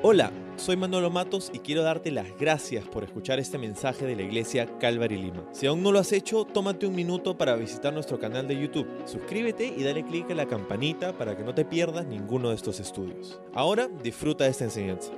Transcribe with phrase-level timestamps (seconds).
[0.00, 4.22] Hola, soy Manolo Matos y quiero darte las gracias por escuchar este mensaje de la
[4.22, 5.44] iglesia Calvary Lima.
[5.50, 8.86] Si aún no lo has hecho, tómate un minuto para visitar nuestro canal de YouTube.
[9.06, 12.78] Suscríbete y dale clic a la campanita para que no te pierdas ninguno de estos
[12.78, 13.40] estudios.
[13.52, 15.10] Ahora disfruta de esta enseñanza.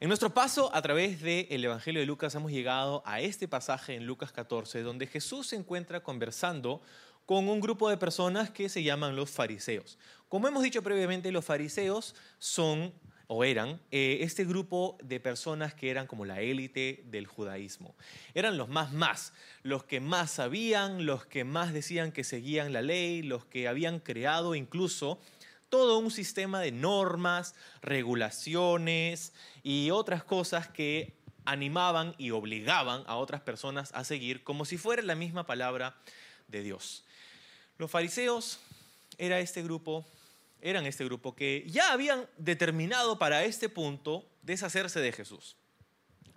[0.00, 4.06] En nuestro paso a través del Evangelio de Lucas hemos llegado a este pasaje en
[4.06, 6.82] Lucas 14 donde Jesús se encuentra conversando
[7.26, 9.98] con un grupo de personas que se llaman los fariseos.
[10.28, 12.92] Como hemos dicho previamente, los fariseos son
[13.32, 17.94] o eran eh, este grupo de personas que eran como la élite del judaísmo.
[18.34, 22.82] Eran los más más, los que más sabían, los que más decían que seguían la
[22.82, 25.20] ley, los que habían creado incluso
[25.68, 33.42] todo un sistema de normas, regulaciones y otras cosas que animaban y obligaban a otras
[33.42, 35.94] personas a seguir como si fuera la misma palabra
[36.48, 37.04] de Dios.
[37.78, 38.58] Los fariseos
[39.18, 40.04] era este grupo
[40.62, 45.56] eran este grupo que ya habían determinado para este punto deshacerse de Jesús.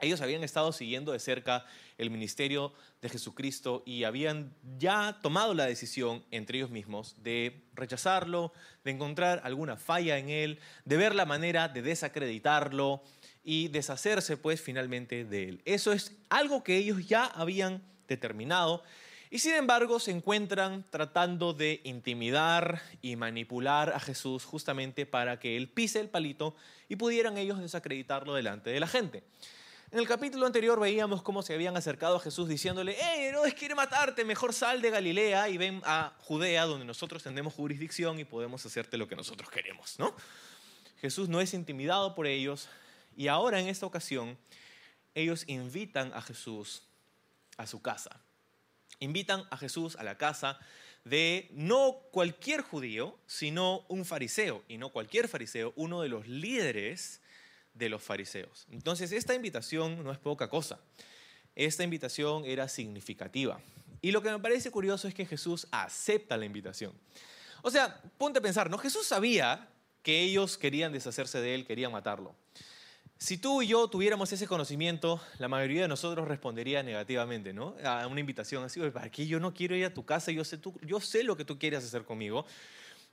[0.04, 1.66] Ellos habían estado siguiendo de cerca
[1.98, 8.52] el ministerio de Jesucristo y habían ya tomado la decisión entre ellos mismos de rechazarlo,
[8.84, 13.02] de encontrar alguna falla en él, de ver la manera de desacreditarlo
[13.46, 15.62] y deshacerse pues finalmente de él.
[15.64, 18.84] Eso es algo que ellos ya habían determinado
[19.34, 25.58] y sin embargo se encuentran tratando de intimidar y manipular a Jesús justamente para que
[25.58, 26.56] él pise el palito
[26.88, 29.24] y pudieran ellos desacreditarlo delante de la gente.
[29.90, 33.74] En el capítulo anterior veíamos cómo se habían acercado a Jesús diciéndole, ¡Eh, Herodes quiere
[33.74, 38.64] matarte, mejor sal de Galilea y ven a Judea donde nosotros tenemos jurisdicción y podemos
[38.64, 40.14] hacerte lo que nosotros queremos, ¿no?
[41.02, 42.70] Jesús no es intimidado por ellos
[43.18, 44.38] y ahora en esta ocasión
[45.16, 46.84] ellos invitan a Jesús
[47.58, 48.22] a su casa
[49.04, 50.60] invitan a Jesús a la casa
[51.04, 57.22] de no cualquier judío, sino un fariseo, y no cualquier fariseo, uno de los líderes
[57.74, 58.68] de los fariseos.
[58.72, 60.80] Entonces, esta invitación no es poca cosa.
[61.56, 63.60] Esta invitación era significativa.
[64.02, 66.94] Y lo que me parece curioso es que Jesús acepta la invitación.
[67.62, 68.78] O sea, ponte a pensar, ¿no?
[68.78, 69.70] Jesús sabía
[70.02, 72.36] que ellos querían deshacerse de él, querían matarlo.
[73.24, 77.74] Si tú y yo tuviéramos ese conocimiento, la mayoría de nosotros respondería negativamente, ¿no?
[77.82, 80.34] A una invitación así, ¿para qué yo no quiero ir a tu casa?
[80.34, 82.46] Yo sé, tú, yo sé lo que tú quieres hacer conmigo.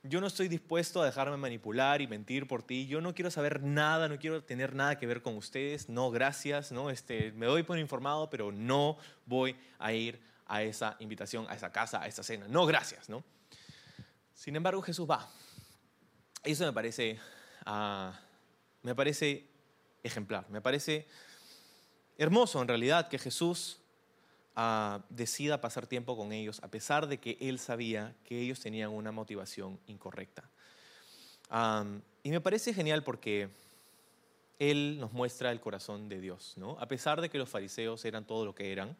[0.03, 2.87] Yo no estoy dispuesto a dejarme manipular y mentir por ti.
[2.87, 5.87] Yo no quiero saber nada, no quiero tener nada que ver con ustedes.
[5.87, 6.89] No, gracias, ¿no?
[6.89, 11.71] Este, me doy por informado, pero no voy a ir a esa invitación, a esa
[11.71, 12.49] casa, a esa cena.
[12.49, 13.23] No, gracias, ¿no?
[14.33, 15.25] Sin embargo, Jesús va.
[16.43, 17.17] Eso me parece,
[17.65, 18.11] uh,
[18.81, 19.50] me parece
[20.03, 20.49] ejemplar.
[20.49, 21.07] Me parece
[22.17, 23.79] hermoso en realidad que Jesús
[24.55, 28.91] ah, decida pasar tiempo con ellos a pesar de que él sabía que ellos tenían
[28.91, 30.43] una motivación incorrecta.
[32.23, 33.49] y me parece genial porque
[34.59, 36.77] él nos muestra el corazón de Dios, ¿no?
[36.79, 38.95] A pesar de que los fariseos eran todo lo que eran,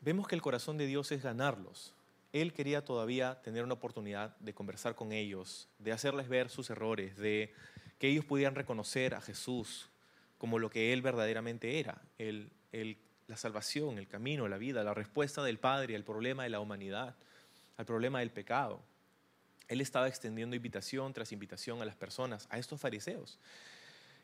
[0.00, 1.92] vemos que el corazón de Dios es ganarlos.
[2.32, 7.16] Él quería todavía tener una oportunidad de conversar con ellos, de hacerles ver sus errores,
[7.16, 7.52] de
[7.98, 9.88] que ellos pudieran reconocer a Jesús
[10.38, 12.50] como lo que Él verdaderamente era, el,
[13.26, 17.16] la salvación, el camino, la vida, la respuesta del Padre al problema de la humanidad,
[17.76, 18.82] al problema del pecado.
[19.68, 23.38] Él estaba extendiendo invitación tras invitación a las personas, a estos fariseos,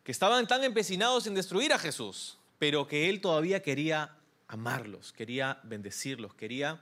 [0.05, 4.16] que estaban tan empecinados en destruir a Jesús, pero que Él todavía quería
[4.49, 6.81] amarlos, quería bendecirlos, quería...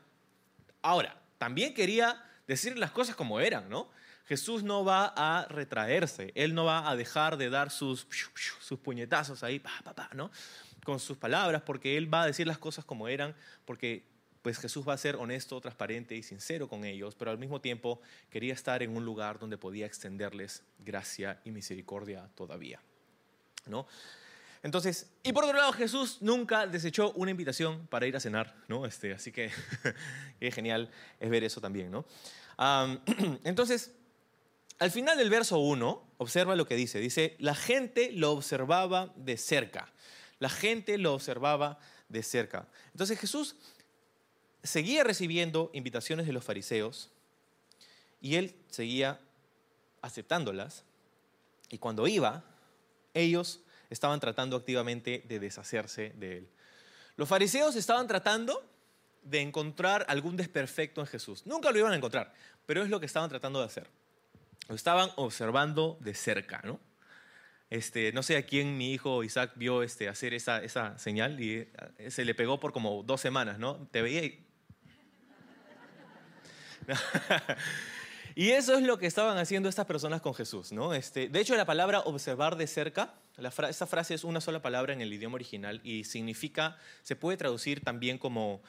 [0.83, 3.89] Ahora, también quería decir las cosas como eran, ¿no?
[4.31, 8.07] Jesús no va a retraerse, Él no va a dejar de dar sus,
[8.61, 9.61] sus puñetazos ahí,
[10.15, 10.31] ¿no?
[10.85, 14.07] con sus palabras, porque Él va a decir las cosas como eran, porque
[14.41, 18.01] pues Jesús va a ser honesto, transparente y sincero con ellos, pero al mismo tiempo
[18.31, 22.81] quería estar en un lugar donde podía extenderles gracia y misericordia todavía.
[23.67, 23.89] ¿no?
[24.63, 28.87] Entonces, y por otro lado, Jesús nunca desechó una invitación para ir a cenar, ¿no?
[28.87, 29.51] Este, así que
[30.41, 32.05] es genial es ver eso también, ¿no?
[33.43, 33.91] entonces,
[34.81, 37.01] al final del verso 1, observa lo que dice.
[37.01, 39.93] Dice, la gente lo observaba de cerca.
[40.39, 41.79] La gente lo observaba
[42.09, 42.67] de cerca.
[42.93, 43.57] Entonces Jesús
[44.63, 47.11] seguía recibiendo invitaciones de los fariseos
[48.23, 49.21] y él seguía
[50.01, 50.85] aceptándolas.
[51.69, 52.43] Y cuando iba,
[53.13, 53.61] ellos
[53.91, 56.49] estaban tratando activamente de deshacerse de él.
[57.17, 58.67] Los fariseos estaban tratando
[59.23, 61.45] de encontrar algún desperfecto en Jesús.
[61.45, 62.33] Nunca lo iban a encontrar,
[62.65, 64.00] pero es lo que estaban tratando de hacer.
[64.71, 66.79] Lo estaban observando de cerca, ¿no?
[67.71, 71.69] Este, no sé a quién mi hijo Isaac vio este, hacer esa, esa señal y
[71.99, 73.89] eh, se le pegó por como dos semanas, ¿no?
[73.91, 74.47] Te veía y...
[78.37, 80.95] Y eso es lo que estaban haciendo estas personas con Jesús, ¿no?
[80.95, 84.93] Este, de hecho, la palabra observar de cerca, la esa frase es una sola palabra
[84.93, 88.63] en el idioma original y significa, se puede traducir también como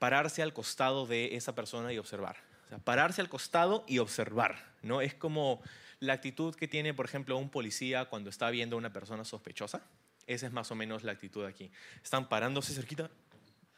[0.00, 2.36] pararse al costado de esa persona y observar.
[2.66, 5.00] O sea, pararse al costado y observar, ¿no?
[5.00, 5.62] Es como
[6.00, 9.82] la actitud que tiene, por ejemplo, un policía cuando está viendo a una persona sospechosa.
[10.26, 11.70] Esa es más o menos la actitud aquí.
[12.02, 13.10] Están parándose cerquita.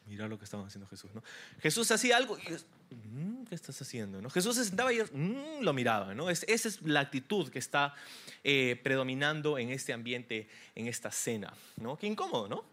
[0.06, 1.22] Mira lo que estaban haciendo Jesús, ¿no?
[1.60, 4.22] Jesús hacía algo y mm, ¿qué estás haciendo?
[4.22, 4.30] ¿no?
[4.30, 6.30] Jesús se sentaba y ellos mm", lo miraba, ¿no?
[6.30, 7.94] esa es la actitud que está
[8.42, 11.98] eh, predominando en este ambiente, en esta cena, ¿no?
[11.98, 12.64] Qué incómodo, ¿no?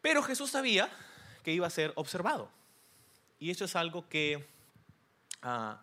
[0.00, 0.88] Pero Jesús sabía
[1.42, 2.48] que iba a ser observado.
[3.40, 4.46] Y eso es algo que
[5.42, 5.82] ah,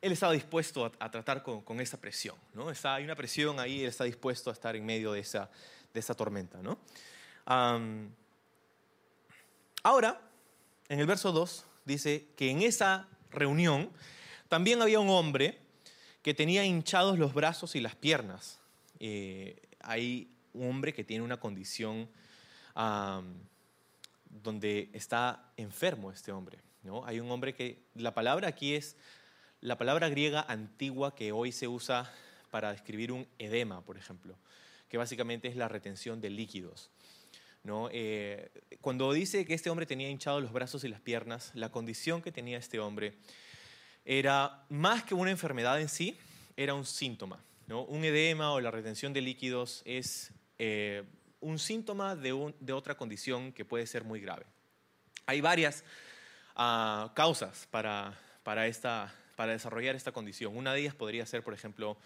[0.00, 2.36] él estaba dispuesto a, tratar con, esa presión.
[2.54, 2.70] ¿no?
[2.70, 5.50] Está, hay una presión ahí, él está dispuesto a estar en medio de esa,
[5.92, 6.60] de esa tormenta.
[6.62, 6.78] ¿no?
[9.82, 10.20] ahora,
[10.88, 13.90] en el verso 2 dice que en esa reunión
[14.48, 15.60] también había un hombre
[16.22, 18.58] que tenía hinchados los brazos y las piernas.
[18.98, 22.08] Eh, hay un hombre que tiene una condición
[24.24, 26.58] donde está enfermo este hombre.
[26.82, 27.04] ¿no?
[27.04, 28.96] Hay un hombre que, la palabra aquí es
[29.60, 32.12] la palabra griega antigua que hoy se usa
[32.50, 34.36] para describir un edema, por ejemplo,
[34.88, 36.90] que básicamente es la retención de líquidos.
[37.90, 38.48] Eh,
[38.80, 42.30] cuando dice que este hombre tenía hinchados los brazos y las piernas, la condición que
[42.30, 43.14] tenía este hombre
[44.04, 46.16] era más que una enfermedad en sí,
[46.56, 47.42] era un síntoma.
[47.68, 51.02] Un edema o la retención de líquidos es eh,
[51.40, 54.46] un síntoma de, otra condición que puede ser muy grave.
[55.26, 55.82] Hay varias
[56.54, 60.56] ah, causas para, para esta para desarrollar esta condición.
[60.56, 61.96] Una de ellas podría ser, por ejemplo,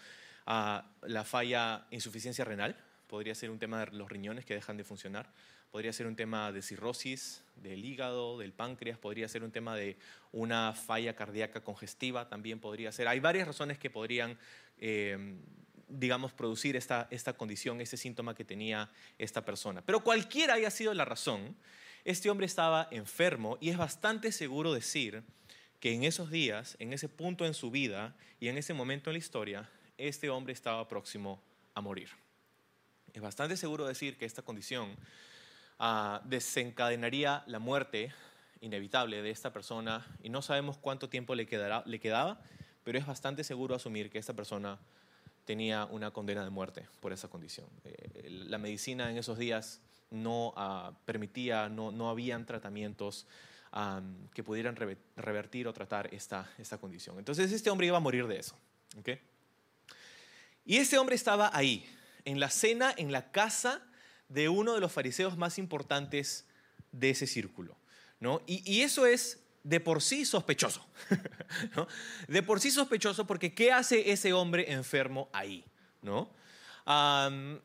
[0.45, 2.75] ah, la falla insuficiencia renal,
[3.07, 5.29] podría ser un tema de los riñones que dejan de funcionar,
[5.71, 9.97] podría ser un tema de cirrosis del hígado, del páncreas, podría ser un tema de
[10.31, 13.07] una falla cardíaca congestiva, también podría ser.
[13.07, 14.37] Hay varias razones que podrían,
[14.79, 15.37] eh,
[15.87, 19.81] digamos, producir esta, esta condición, ese síntoma que tenía esta persona.
[19.81, 21.55] Pero cualquiera haya sido la razón,
[22.03, 25.23] este hombre estaba enfermo y es bastante seguro decir
[25.81, 29.15] que en esos días, en ese punto en su vida y en ese momento en
[29.15, 31.41] la historia, este hombre estaba próximo
[31.73, 32.09] a morir.
[33.13, 34.95] Es bastante seguro decir que esta condición
[35.79, 38.13] ah, desencadenaría la muerte
[38.61, 41.47] inevitable de esta persona y no sabemos cuánto tiempo le,
[41.85, 42.39] le quedaba,
[42.83, 44.77] pero es bastante seguro asumir que esta persona
[45.45, 47.65] tenía una condena de muerte por esa condición.
[47.85, 49.81] Eh, la medicina en esos días
[50.11, 53.25] no ah, permitía, no, no habían tratamientos
[54.33, 54.75] que pudieran
[55.15, 57.17] revertir o tratar esta, esta condición.
[57.19, 58.57] Entonces este hombre iba a morir de eso.
[60.65, 61.85] Y este hombre estaba ahí,
[62.25, 63.81] en la cena, en la casa
[64.29, 66.45] de uno de los fariseos más importantes
[66.91, 67.77] de ese círculo.
[68.19, 68.41] ¿no?
[68.45, 70.85] Y, eso es de por sí sospechoso.
[72.27, 75.65] De por sí sospechoso porque ¿qué hace ese hombre enfermo ahí?
[76.01, 76.29] ¿no?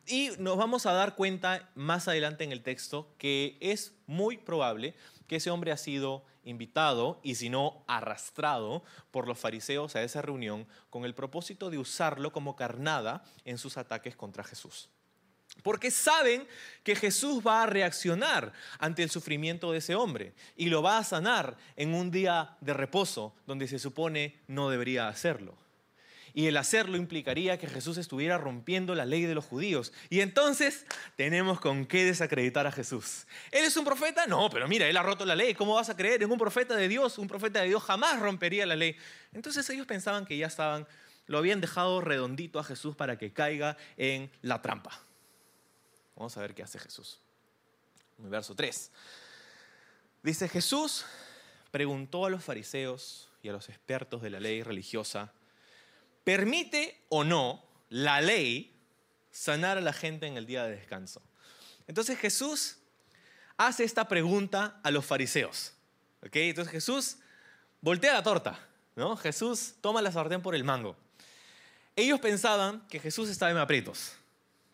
[0.05, 4.93] y nos vamos a dar cuenta más adelante en el texto que es muy probable
[5.27, 10.21] que ese hombre ha sido invitado y si no arrastrado por los fariseos a esa
[10.21, 14.89] reunión con el propósito de usarlo como carnada en sus ataques contra Jesús.
[15.63, 16.47] Porque saben
[16.83, 21.03] que Jesús va a reaccionar ante el sufrimiento de ese hombre y lo va a
[21.03, 25.66] sanar en un día de reposo donde se supone no debería hacerlo
[26.37, 29.91] y el hacerlo implicaría que Jesús estuviera rompiendo la ley de los judíos.
[30.11, 33.25] Y entonces tenemos con qué desacreditar a Jesús.
[33.49, 34.27] ¿Él es un profeta?
[34.27, 35.55] No, pero mira, él ha roto la ley.
[35.55, 37.17] ¿Cómo vas a creer en un profeta de Dios?
[37.17, 38.95] Un profeta de Dios jamás rompería la ley.
[39.33, 40.85] Entonces ellos pensaban que ya estaban,
[41.25, 44.91] lo habían dejado redondito a Jesús para que caiga en la trampa.
[46.15, 47.19] Vamos a ver qué hace Jesús.
[48.19, 48.91] En verso 3.
[50.21, 51.03] Dice Jesús
[51.71, 55.33] preguntó a los fariseos y a los expertos de la ley religiosa
[56.27, 58.75] ¿Permite o no la ley
[59.31, 61.21] sanar a la gente en el día de descanso?
[61.87, 62.79] Entonces Jesús
[63.55, 65.71] hace esta pregunta a los fariseos.
[66.21, 67.19] Entonces Jesús
[67.79, 68.59] voltea la torta.
[68.97, 69.15] ¿no?
[69.15, 70.97] Jesús toma la sartén por el mango.
[71.95, 74.11] Ellos pensaban que Jesús estaba en aprietos,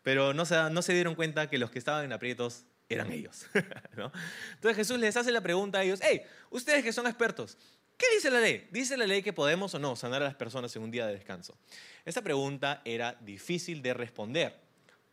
[0.02, 3.46] pero no se, no se dieron cuenta que los que estaban en aprietos eran ellos.
[3.94, 7.60] Entonces Jesús les hace la pregunta a ellos, hey, ustedes que son expertos,
[7.98, 8.68] ¿Qué dice la ley?
[8.72, 11.14] ¿Dice la ley que podemos o no sanar a las personas en un día de
[11.14, 11.58] descanso?
[12.06, 14.60] Esta pregunta era difícil de responder,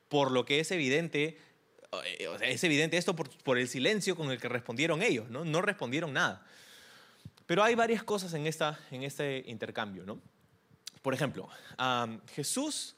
[0.08, 1.38] por lo que es evidente,
[2.04, 5.44] eh, es evidente esto por, el silencio con el que respondieron ellos, ¿no?
[5.44, 6.44] No respondieron nada.
[7.46, 10.20] Pero hay varias cosas en, esta, en este intercambio, ¿no?
[11.02, 11.48] Por ejemplo,
[12.34, 12.94] Jesús,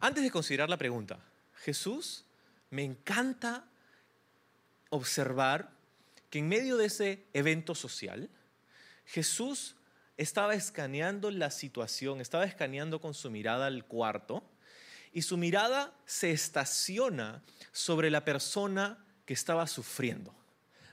[0.00, 1.20] antes de considerar la pregunta,
[1.62, 2.24] Jesús
[2.70, 3.64] me encanta
[4.90, 5.70] observar
[6.30, 8.28] que en medio de ese evento social,
[9.08, 9.74] Jesús
[10.18, 14.44] estaba escaneando la situación, estaba escaneando con su mirada el cuarto
[15.14, 20.34] y su mirada se estaciona sobre la persona que estaba sufriendo.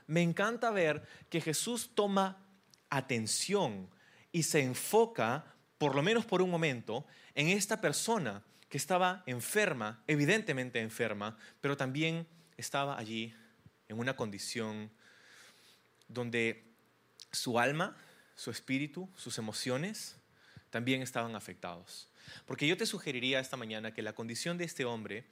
[0.06, 2.42] Me encanta ver que Jesús toma
[2.88, 3.90] atención
[4.32, 5.44] y se enfoca,
[5.76, 7.04] por lo menos por un momento,
[7.34, 13.34] en esta persona que estaba enferma, evidentemente enferma, pero también estaba allí
[13.88, 14.90] en una condición
[16.08, 16.66] donde
[17.32, 17.96] su alma,
[18.36, 20.14] su espíritu, sus emociones
[20.70, 22.08] también estaban afectados.
[22.44, 25.24] Porque yo te sugeriría esta mañana que la condición de este hombre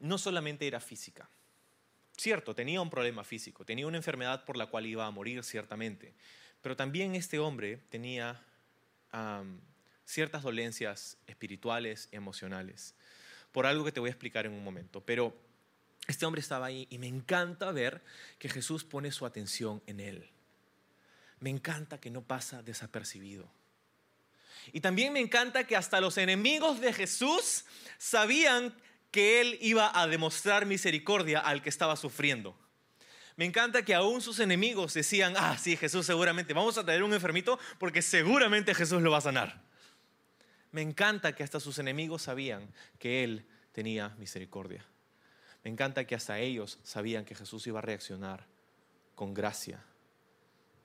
[0.00, 1.28] no solamente era física.
[2.16, 6.14] Cierto, tenía un problema físico, tenía una enfermedad por la cual iba a morir ciertamente,
[6.62, 8.42] pero también este hombre tenía
[10.04, 12.94] ciertas dolencias espirituales, emocionales,
[13.52, 15.00] por algo que te voy a explicar en un momento.
[15.04, 15.36] Pero
[16.08, 18.02] este hombre estaba ahí y me encanta ver
[18.38, 20.30] que Jesús pone su atención en él.
[21.40, 23.48] Me encanta que no pasa desapercibido.
[24.72, 27.64] Y también me encanta que hasta los enemigos de Jesús
[27.96, 28.74] sabían
[29.10, 32.56] que él iba a demostrar misericordia al que estaba sufriendo.
[33.36, 37.14] Me encanta que aún sus enemigos decían, ah, sí, Jesús seguramente, vamos a traer un
[37.14, 39.62] enfermito porque seguramente Jesús lo va a sanar.
[40.72, 42.68] Me encanta que hasta sus enemigos sabían
[42.98, 44.84] que él tenía misericordia.
[45.64, 48.46] Me encanta que hasta ellos sabían que Jesús iba a reaccionar
[49.14, 49.82] con gracia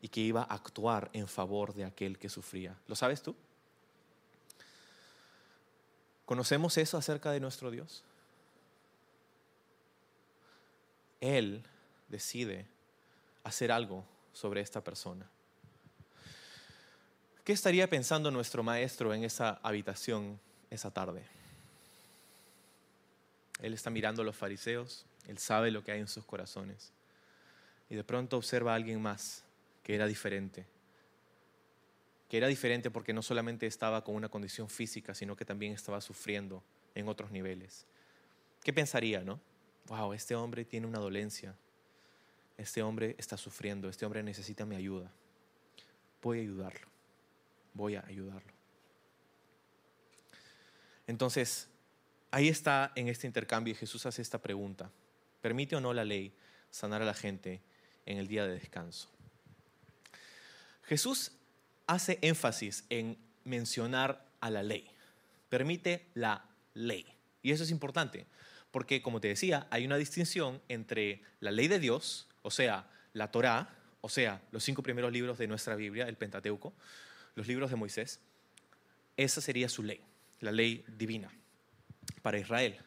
[0.03, 2.75] y que iba a actuar en favor de aquel que sufría.
[2.87, 3.33] ¿Lo sabes tú?
[6.25, 8.03] ¿Conocemos eso acerca de nuestro Dios?
[11.21, 11.63] Él
[12.09, 12.65] decide
[13.45, 15.25] hacer algo sobre esta persona.
[17.45, 20.37] ¿Qué estaría pensando nuestro maestro en esa habitación
[20.69, 21.25] esa tarde?
[23.61, 26.91] Él está mirando a los fariseos, él sabe lo que hay en sus corazones.
[27.89, 29.45] Y de pronto observa a alguien más
[29.83, 30.65] que era diferente.
[32.29, 36.01] Que era diferente porque no solamente estaba con una condición física, sino que también estaba
[36.01, 36.63] sufriendo
[36.95, 37.85] en otros niveles.
[38.63, 39.39] ¿Qué pensaría, no?
[39.87, 41.55] Wow, este hombre tiene una dolencia.
[42.57, 43.89] Este hombre está sufriendo.
[43.89, 45.11] Este hombre necesita mi ayuda.
[46.21, 46.87] Voy a ayudarlo.
[47.73, 48.53] Voy a ayudarlo.
[51.05, 51.67] Entonces,
[52.31, 54.89] ahí está en este intercambio y Jesús hace esta pregunta.
[55.41, 56.33] ¿Permite o no la ley
[56.71, 57.61] sanar a la gente
[58.05, 59.12] en el día de descanso?
[60.83, 61.31] Jesús
[61.87, 64.89] hace énfasis en mencionar a la ley.
[65.49, 67.05] Permite la ley.
[67.41, 68.25] Y eso es importante,
[68.71, 73.31] porque como te decía, hay una distinción entre la ley de Dios, o sea, la
[73.31, 76.73] Torá, o sea, los cinco primeros libros de nuestra Biblia, el Pentateuco,
[77.35, 78.19] los libros de Moisés.
[79.15, 80.01] Esa sería su ley,
[80.39, 81.31] la ley divina
[82.21, 82.77] para Israel.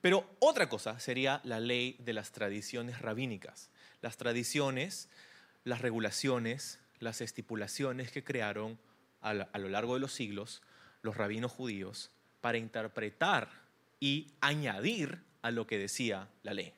[0.00, 5.08] Pero otra cosa sería la ley de las tradiciones rabínicas, las tradiciones,
[5.64, 8.78] las regulaciones, las estipulaciones que crearon
[9.20, 10.62] a, lo largo de los siglos
[11.02, 13.48] los rabinos judíos para interpretar
[14.00, 16.72] y añadir a lo que decía la ley.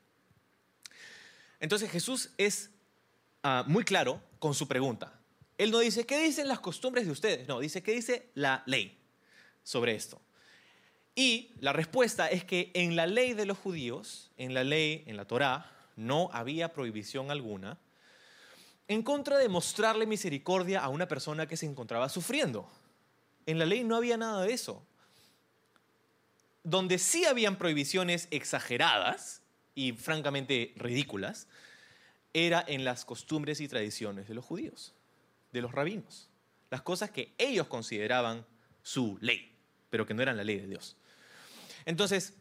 [1.61, 2.71] Entonces Jesús es
[3.43, 5.13] ah, muy claro con su pregunta.
[5.57, 7.49] Él no dice, ¿qué dicen las costumbres de ustedes?
[7.49, 8.99] No, dice, ¿qué dice la ley
[9.63, 10.21] sobre esto?
[11.15, 15.17] Y la respuesta es que en la ley de los judíos, en la ley, en
[15.17, 17.79] la Torá, no había prohibición alguna
[18.89, 22.69] en contra de mostrarle misericordia a una persona que se encontraba sufriendo.
[23.47, 24.85] En la ley no había nada de eso.
[26.63, 29.43] Donde sí habían prohibiciones exageradas
[29.75, 31.47] y francamente ridículas,
[32.33, 34.95] era en las costumbres y tradiciones de los judíos,
[35.53, 36.29] de los rabinos.
[36.71, 38.45] Las cosas que ellos consideraban
[38.83, 39.53] su ley,
[39.91, 40.97] pero que no eran la ley de Dios.
[41.85, 42.35] Entonces,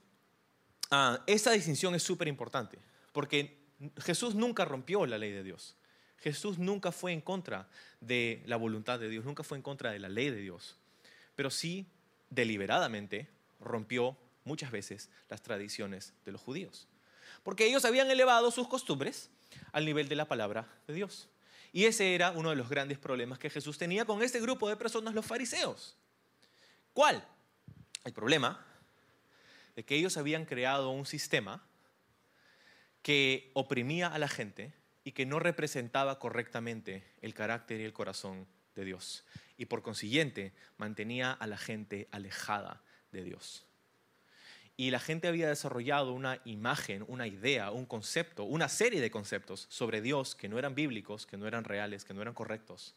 [0.90, 2.80] ah, esa distinción es súper importante,
[3.12, 3.60] porque
[3.98, 5.76] Jesús nunca rompió la ley de Dios.
[6.24, 7.68] Jesús nunca fue en contra
[8.00, 10.78] de la voluntad de Dios, nunca fue en contra de la ley de Dios,
[11.36, 11.86] pero sí
[12.30, 13.28] deliberadamente
[13.60, 14.16] rompió
[14.46, 16.88] muchas veces las tradiciones de los judíos,
[17.44, 19.30] porque ellos habían elevado sus costumbres
[19.74, 21.28] al nivel de la palabra de Dios.
[21.74, 24.78] Y ese era uno de los grandes problemas que Jesús tenía con este grupo de
[24.78, 25.98] personas, los fariseos.
[26.94, 27.28] ¿Cuál?
[28.06, 28.66] El problema
[29.76, 31.66] de que ellos habían creado un sistema
[33.02, 34.72] que oprimía a la gente
[35.04, 39.26] y que no representaba correctamente el carácter y el corazón de Dios.
[39.58, 42.82] Y por consiguiente mantenía a la gente alejada
[43.12, 43.66] de Dios.
[44.76, 49.68] Y la gente había desarrollado una imagen, una idea, un concepto, una serie de conceptos
[49.70, 52.96] sobre Dios que no eran bíblicos, que no eran reales, que no eran correctos.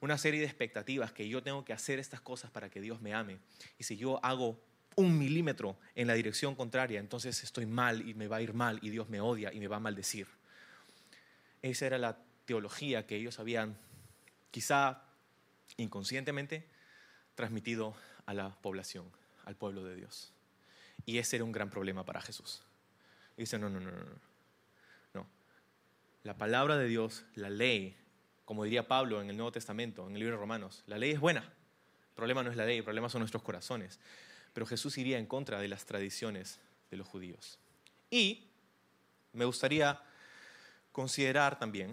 [0.00, 3.14] Una serie de expectativas que yo tengo que hacer estas cosas para que Dios me
[3.14, 3.38] ame.
[3.78, 4.60] Y si yo hago
[4.96, 8.78] un milímetro en la dirección contraria, entonces estoy mal y me va a ir mal
[8.82, 10.28] y Dios me odia y me va a maldecir.
[11.64, 13.78] Esa era la teología que ellos habían
[14.50, 15.02] quizá
[15.78, 16.68] inconscientemente,
[17.34, 19.10] transmitido a la población,
[19.46, 20.34] al pueblo de Dios.
[21.06, 22.62] Y ese era un gran problema para Jesús.
[23.38, 24.04] dice, no, no, no, no,
[25.14, 25.26] no.
[26.22, 27.96] La palabra de Dios, la ley,
[28.44, 31.20] como diría Pablo en el Nuevo Testamento, en el libro de Romanos, la ley es
[31.20, 31.40] buena.
[31.40, 34.00] El problema no es la ley, el problema son nuestros corazones.
[34.52, 37.58] Pero Jesús iría en contra de las tradiciones de los judíos.
[38.10, 38.50] Y
[39.32, 40.02] me gustaría
[40.94, 41.92] considerar también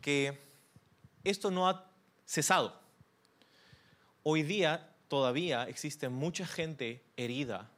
[0.00, 0.40] que
[1.22, 1.84] esto no ha
[2.24, 2.80] cesado.
[4.22, 7.68] Hoy día todavía existe mucha gente herida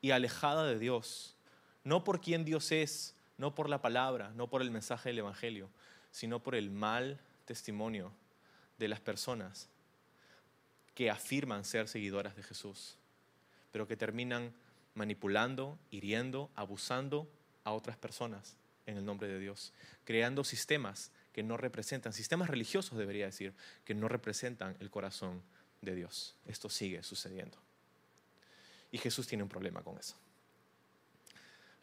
[0.00, 1.36] y alejada de Dios,
[1.84, 5.68] no por quien Dios es, no por la palabra, no por el mensaje del Evangelio,
[6.10, 8.10] sino por el mal testimonio
[8.78, 9.68] de las personas
[10.94, 12.96] que afirman ser seguidoras de Jesús,
[13.70, 14.54] pero que terminan
[14.94, 17.28] manipulando, hiriendo, abusando
[17.64, 18.56] a otras personas
[18.90, 19.72] en el nombre de Dios,
[20.04, 23.54] creando sistemas que no representan, sistemas religiosos debería decir,
[23.84, 25.42] que no representan el corazón
[25.80, 26.36] de Dios.
[26.46, 27.56] Esto sigue sucediendo.
[28.90, 30.16] Y Jesús tiene un problema con eso.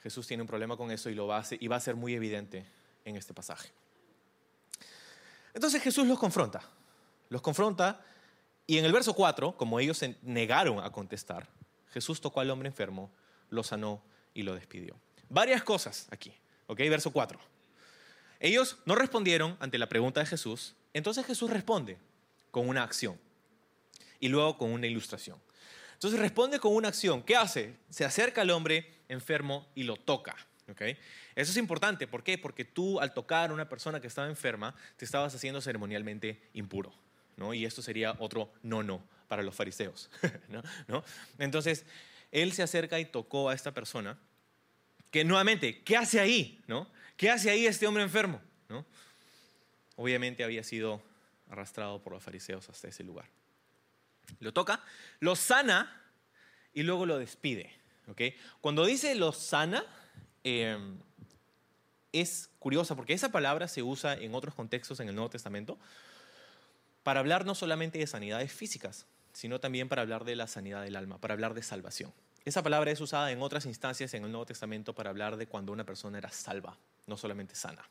[0.01, 2.13] Jesús tiene un problema con eso y, lo va a y va a ser muy
[2.13, 2.65] evidente
[3.05, 3.71] en este pasaje.
[5.53, 6.61] Entonces Jesús los confronta.
[7.29, 8.05] Los confronta
[8.67, 11.47] y en el verso 4, como ellos se negaron a contestar,
[11.91, 13.09] Jesús tocó al hombre enfermo,
[13.49, 14.99] lo sanó y lo despidió.
[15.29, 16.33] Varias cosas aquí.
[16.67, 16.79] ¿Ok?
[16.79, 17.39] Verso 4.
[18.39, 21.97] Ellos no respondieron ante la pregunta de Jesús, entonces Jesús responde
[22.51, 23.19] con una acción
[24.19, 25.39] y luego con una ilustración.
[25.93, 27.23] Entonces responde con una acción.
[27.23, 27.75] ¿Qué hace?
[27.89, 30.35] Se acerca al hombre enfermo y lo toca.
[30.69, 30.97] ¿Okay?
[31.35, 32.07] Eso es importante.
[32.07, 32.37] ¿Por qué?
[32.37, 36.93] Porque tú al tocar a una persona que estaba enferma, te estabas haciendo ceremonialmente impuro.
[37.35, 37.53] ¿no?
[37.53, 40.09] Y esto sería otro no, no para los fariseos.
[40.87, 41.03] ¿no?
[41.39, 41.85] Entonces,
[42.31, 44.19] él se acerca y tocó a esta persona
[45.11, 46.61] que nuevamente, ¿qué hace ahí?
[46.67, 46.87] ¿No?
[47.15, 48.41] ¿Qué hace ahí este hombre enfermo?
[48.69, 48.85] ¿No?
[49.95, 51.01] Obviamente había sido
[51.49, 53.25] arrastrado por los fariseos hasta ese lugar.
[54.39, 54.83] Lo toca,
[55.19, 56.01] lo sana
[56.73, 57.71] y luego lo despide.
[58.07, 58.35] ¿okay?
[58.61, 59.85] Cuando dice lo sana,
[60.43, 60.99] em,
[62.11, 65.77] es curiosa porque esa palabra se usa en otros contextos en el Nuevo Testamento
[67.03, 70.95] para hablar no solamente de sanidades físicas, sino también para hablar de la sanidad del
[70.95, 72.13] alma, para hablar de salvación.
[72.47, 75.73] Esa palabra es usada en otras instancias en el Nuevo Testamento para hablar de cuando
[75.73, 77.85] una persona era salva, no solamente sana.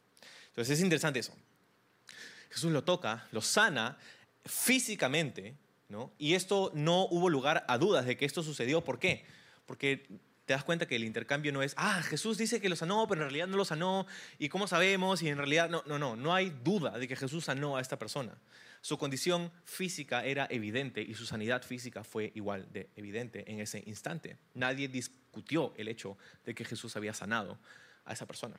[0.48, 1.34] Entonces es interesante eso.
[2.48, 3.98] Jesús lo toca, lo sana
[4.46, 5.54] físicamente,
[5.90, 6.10] ¿no?
[6.16, 8.82] Y esto no hubo lugar a dudas de que esto sucedió.
[8.82, 9.26] ¿Por qué?
[9.66, 10.06] Porque
[10.46, 13.20] te das cuenta que el intercambio no es, ah, Jesús dice que lo sanó, pero
[13.20, 14.06] en realidad no lo sanó,
[14.38, 17.44] y cómo sabemos, y en realidad no, no, no, no hay duda de que Jesús
[17.44, 18.32] sanó a esta persona.
[18.86, 23.82] Su condición física era evidente y su sanidad física fue igual de evidente en ese
[23.84, 24.38] instante.
[24.54, 27.58] Nadie discutió el hecho de que Jesús había sanado
[28.04, 28.54] a esa persona.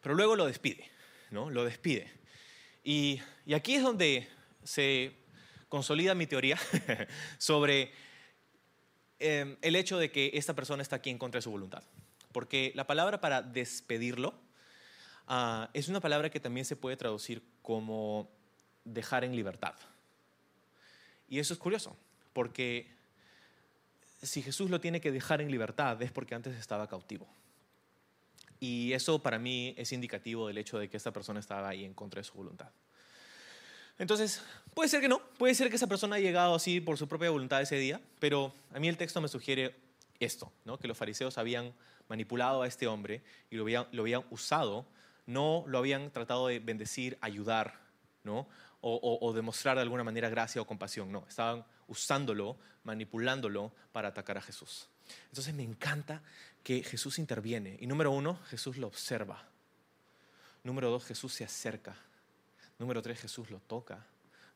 [0.00, 0.88] Pero luego lo despide,
[1.32, 1.50] ¿no?
[1.50, 2.08] Lo despide.
[2.84, 3.20] Y,
[3.52, 4.28] aquí es donde
[4.62, 5.16] se
[5.68, 6.56] consolida mi teoría
[7.38, 7.90] sobre
[9.18, 11.82] em, el hecho de que esta persona está aquí en contra de su voluntad.
[12.30, 14.40] Porque la palabra para despedirlo
[15.26, 18.37] ah, es una palabra que también se puede traducir como
[18.92, 19.74] dejar en libertad.
[21.28, 21.96] Y eso es curioso,
[22.32, 22.86] porque
[24.22, 27.26] si Jesús lo tiene que dejar en libertad es porque antes estaba cautivo.
[28.60, 31.94] Y eso para mí es indicativo del hecho de que esta persona estaba ahí en
[31.94, 32.70] contra de su voluntad.
[33.98, 34.42] Entonces,
[34.74, 37.30] puede ser que no, puede ser que esa persona haya llegado así por su propia
[37.30, 39.74] voluntad ese día, pero a mí el texto me sugiere
[40.20, 40.78] esto, ¿no?
[40.78, 41.72] que los fariseos habían
[42.08, 44.86] manipulado a este hombre y lo habían, lo habían usado,
[45.26, 47.80] no lo habían tratado de bendecir, ayudar,
[48.24, 48.48] ¿no?
[48.80, 51.10] O, demostrar de alguna manera gracia o compasión.
[51.10, 54.88] No, estaban usándolo, manipulándolo para atacar a Jesús.
[55.26, 56.22] Entonces me encanta
[56.62, 57.76] que Jesús interviene.
[57.80, 59.48] Y número uno, Jesús lo observa.
[60.64, 61.96] Número dos, Jesús se acerca.
[62.78, 64.06] Número tres, Jesús lo toca.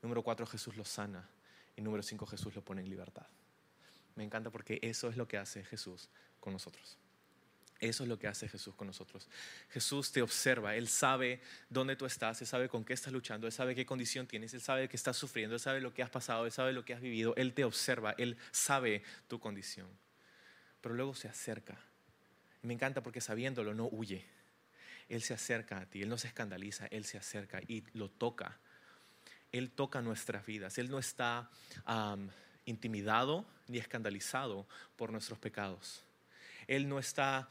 [0.02, 1.28] Número cuatro, Jesús lo sana.
[1.76, 3.26] Y número cinco, Jesús lo pone en libertad.
[4.14, 6.98] Me encanta porque eso es lo que hace Jesús con nosotros.
[7.82, 9.28] Eso es lo que hace Jesús con nosotros.
[9.70, 13.52] Jesús te observa, Él sabe dónde tú estás, Él sabe con qué estás luchando, Él
[13.52, 16.46] sabe qué condición tienes, Él sabe que estás sufriendo, Él sabe lo que has pasado,
[16.46, 19.88] Él sabe lo que has vivido, Él te observa, Él sabe tu condición.
[20.80, 21.76] Pero luego se acerca.
[22.62, 24.24] Me encanta porque sabiéndolo no huye.
[25.08, 28.60] Él se acerca a ti, Él no se escandaliza, Él se acerca y lo toca.
[29.50, 31.50] Él toca nuestras vidas, Él no está
[32.64, 36.04] intimidado ni escandalizado por nuestros pecados.
[36.76, 37.48] Él no está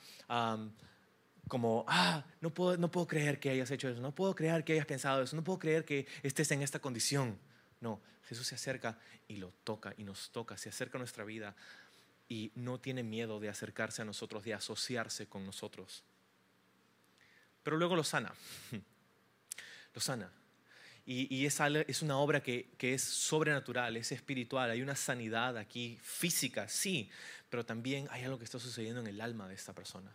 [1.47, 4.73] como, ah, no puedo, no puedo creer que hayas hecho eso, no puedo creer que
[4.73, 7.38] hayas pensado eso, no puedo creer que estés en esta condición.
[7.81, 11.55] No, Jesús se acerca y lo toca y nos toca, se acerca a nuestra vida
[12.29, 16.03] y no tiene miedo de acercarse a nosotros, de asociarse con nosotros.
[17.63, 18.34] Pero luego lo sana,
[19.93, 20.31] lo sana.
[21.05, 24.69] Y, y es, una obra que, que es sobrenatural, es espiritual.
[24.69, 27.09] Hay una sanidad aquí física, sí,
[27.49, 30.11] pero también hay algo que está sucediendo en el alma de esta persona.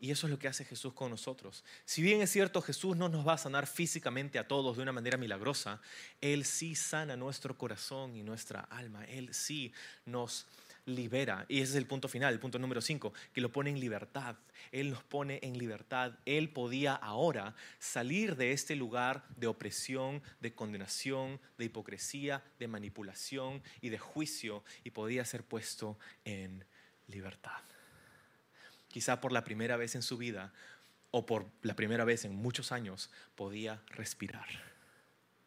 [0.00, 1.64] Y eso es lo que hace Jesús con nosotros.
[1.86, 4.92] Si bien es cierto, Jesús no nos va a sanar físicamente a todos de una
[4.92, 5.80] manera milagrosa,
[6.20, 9.04] Él sí sana nuestro corazón y nuestra alma.
[9.06, 9.72] Él sí
[10.04, 10.46] nos
[10.86, 11.46] libera.
[11.48, 14.36] Y ese es el punto final, el punto número 5, que lo pone en libertad.
[14.72, 16.12] Él nos pone en libertad.
[16.26, 23.62] Él podía ahora salir de este lugar de opresión, de condenación, de hipocresía, de manipulación
[23.80, 26.64] y de juicio y podía ser puesto en
[27.08, 27.62] libertad
[28.94, 30.52] quizá por la primera vez en su vida
[31.10, 34.46] o por la primera vez en muchos años, podía respirar.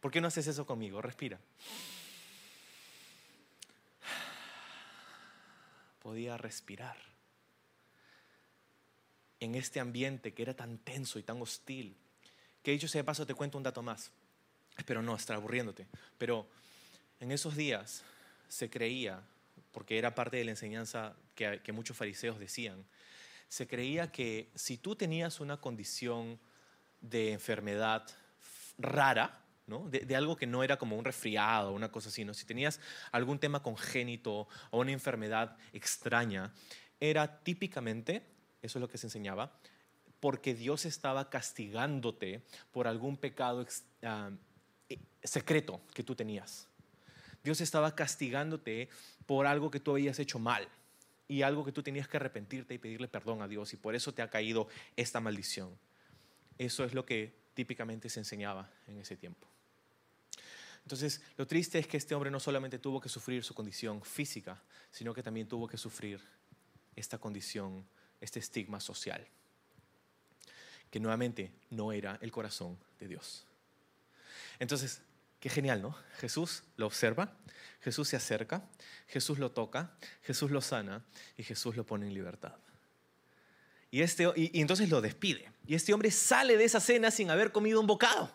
[0.02, 1.02] ¿Por qué no haces eso conmigo?
[1.02, 1.40] Respira.
[6.08, 6.96] Podía respirar.
[9.42, 11.98] En este ambiente que era tan tenso y tan hostil,
[12.64, 14.14] que dicho sea de paso, te cuento un dato más.
[14.78, 15.86] Espero no estar aburriéndote,
[16.18, 16.48] pero
[17.20, 18.06] en esos días
[18.48, 19.22] se creía,
[19.74, 22.86] porque era parte de la enseñanza que, que muchos fariseos decían,
[23.50, 26.40] se creía que si tú tenías una condición
[27.02, 28.08] de enfermedad
[28.78, 32.34] rara, de, algo que no era como un resfriado una cosa así, ¿no?
[32.34, 32.80] si tenías
[33.12, 36.54] algún tema congénito o una enfermedad extraña,
[37.00, 38.24] era típicamente,
[38.62, 39.60] eso es lo que se enseñaba,
[40.22, 43.66] porque Dios estaba castigándote por algún pecado
[44.04, 44.32] ah,
[44.90, 46.68] eh, secreto que tú tenías.
[47.44, 48.90] Dios estaba castigándote
[49.26, 50.68] por algo que tú habías hecho mal
[51.28, 54.14] y algo que tú tenías que arrepentirte y pedirle perdón a Dios y por eso
[54.14, 55.78] te ha caído esta maldición.
[56.58, 59.48] Eso es lo que típicamente se enseñaba en ese tiempo.
[60.88, 64.64] Entonces, lo triste es que este hombre no solamente tuvo que sufrir su condición física,
[64.90, 66.22] sino que también tuvo que sufrir
[66.96, 67.86] esta condición,
[68.22, 69.28] este estigma social,
[70.90, 73.46] que nuevamente no era el corazón de Dios.
[74.60, 75.02] Entonces,
[75.42, 75.94] qué genial, ¿no?
[76.20, 77.36] Jesús lo observa,
[77.82, 78.64] Jesús se acerca,
[79.08, 81.04] Jesús lo toca, Jesús lo sana
[81.36, 82.56] y Jesús lo pone en libertad.
[83.92, 85.52] Y, este, y, entonces lo despide.
[85.66, 88.32] Y este hombre sale de esa cena sin haber comido un bocado.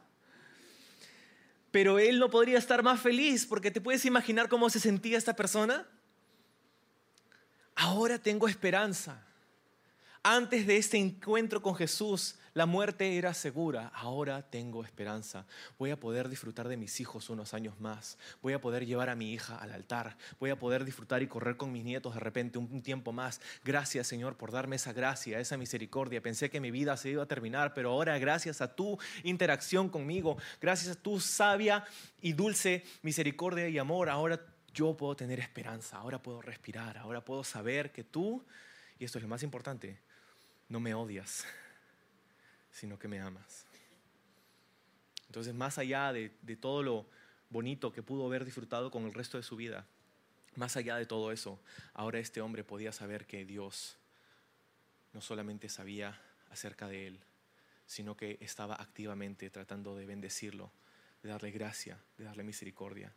[1.72, 5.34] Pero él no podría estar más feliz porque te puedes imaginar cómo se sentía esta
[5.34, 5.88] persona.
[7.74, 9.26] Ahora tengo esperanza.
[10.22, 13.90] Antes de este encuentro con Jesús, la muerte era segura.
[13.94, 15.46] Ahora tengo esperanza.
[15.78, 18.18] Voy a poder disfrutar de mis hijos unos años más.
[18.42, 20.16] Voy a poder llevar a mi hija al altar.
[20.38, 23.40] Voy a poder disfrutar y correr con mis nietos de repente un tiempo más.
[23.64, 26.20] Gracias, Señor, por darme esa gracia, esa misericordia.
[26.20, 30.36] Pensé que mi vida se iba a terminar, pero ahora gracias a tu interacción conmigo,
[30.60, 31.84] gracias a tu sabia
[32.20, 34.40] y dulce misericordia y amor, ahora
[34.74, 35.98] yo puedo tener esperanza.
[35.98, 36.98] Ahora puedo respirar.
[36.98, 38.44] Ahora puedo saber que tú,
[38.98, 39.98] y esto es lo más importante,
[40.68, 41.44] no me odias,
[42.72, 43.66] sino que me amas.
[45.26, 47.06] Entonces, más allá de, de, todo lo
[47.48, 49.86] bonito que pudo haber disfrutado con el resto de su vida,
[50.56, 51.58] más allá de todo eso,
[51.94, 53.96] ahora este hombre podía saber que Dios
[55.12, 57.20] no solamente sabía acerca de él,
[57.86, 60.70] sino que estaba activamente tratando de bendecirlo,
[61.22, 63.12] de darle gracia, de darle misericordia.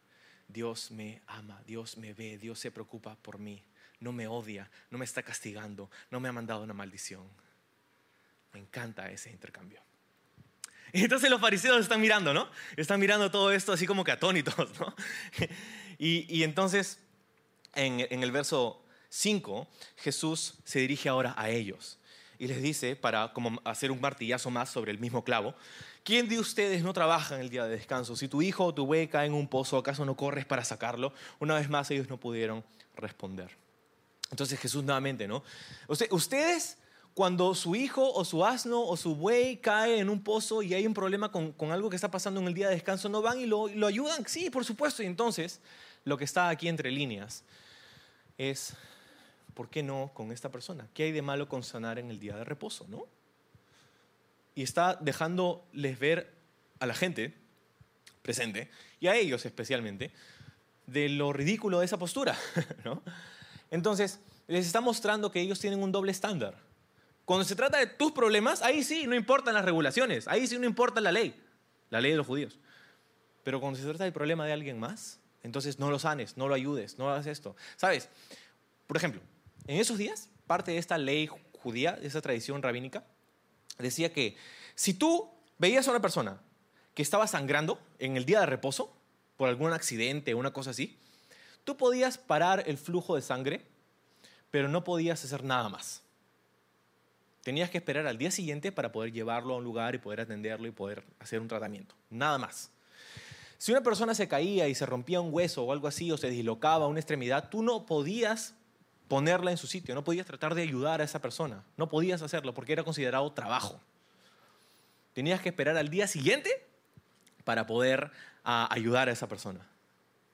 [0.48, 3.64] Dios me ama, Dios me ve, Dios se preocupa por mí,
[4.00, 7.28] no me odia, no me está castigando, no me ha mandado una maldición.
[8.56, 9.82] Me encanta ese intercambio.
[10.94, 12.48] Y entonces los fariseos están mirando, ¿no?
[12.78, 14.96] Están mirando todo esto así como que atónitos, ¿no?
[15.98, 17.00] Y, y entonces,
[17.74, 22.00] en, en el verso 5, Jesús se dirige ahora a ellos
[22.40, 25.54] y les dice, para como hacer un martillazo más sobre el mismo clavo,
[26.06, 28.16] ¿quién de ustedes no trabaja en el día de descanso?
[28.16, 31.14] Si tu hijo o tu buey cae en un pozo, ¿acaso no corres para sacarlo?
[31.40, 32.64] Una vez más ellos no pudieron
[32.96, 33.52] responder.
[34.32, 35.44] Entonces Jesús nuevamente, ¿no?
[35.88, 36.78] Ustedes,
[37.16, 40.86] cuando su hijo o su asno o su buey cae en un pozo y hay
[40.86, 43.40] un problema con, con algo que está pasando en el día de descanso, ¿no van
[43.40, 44.28] y lo, lo ayudan?
[44.28, 45.02] Sí, por supuesto.
[45.02, 45.62] Y entonces,
[46.04, 47.46] lo que está aquí entre líneas
[48.38, 48.74] es,
[49.54, 50.90] ¿por qué no con esta persona?
[50.94, 53.08] ¿Qué hay de malo con sanar en el día de reposo, no?
[54.54, 56.34] Y está dejándoles ver
[56.80, 57.34] a la gente
[58.22, 60.12] presente, y a ellos especialmente,
[60.86, 62.38] de lo ridículo de esa postura,
[62.84, 63.02] ¿no?
[63.72, 66.65] Entonces, les está mostrando que ellos tienen un doble estándar.
[67.26, 70.66] Cuando se trata de tus problemas, ahí sí no importan las regulaciones, ahí sí no
[70.66, 71.36] importa la ley,
[71.90, 72.60] la ley de los judíos.
[73.44, 76.56] Pero cuando se trata del problema de alguien más, entonces no lo sanes, no lo
[76.56, 77.56] ayudes, no hagas esto.
[77.78, 78.10] ¿Sabes?
[78.88, 79.22] Por ejemplo,
[79.68, 81.28] en esos días, parte de esta ley
[81.60, 83.04] judía, de esa tradición rabínica,
[83.80, 84.38] decía que
[84.76, 86.40] si tú veías a una persona
[86.94, 88.96] que estaba sangrando en el día de reposo
[89.38, 90.98] por algún accidente o una cosa así,
[91.64, 93.66] tú podías parar el flujo de sangre,
[94.52, 96.05] pero no podías hacer nada más.
[97.46, 100.68] Tenías que esperar al día siguiente para poder llevarlo a un lugar y poder atenderlo
[100.68, 101.94] y poder hacer un tratamiento.
[102.10, 102.72] Nada más.
[103.60, 106.32] Si una persona se caía y se rompía un hueso o algo así, o se
[106.32, 108.56] dislocaba una extremidad, tú no podías
[109.08, 112.56] ponerla en su sitio, no podías tratar de ayudar a esa persona, no podías hacerlo
[112.56, 113.80] porque era considerado trabajo.
[115.14, 116.50] Tenías que esperar al día siguiente
[117.44, 118.10] para poder
[118.44, 119.70] ah, ayudar a esa persona.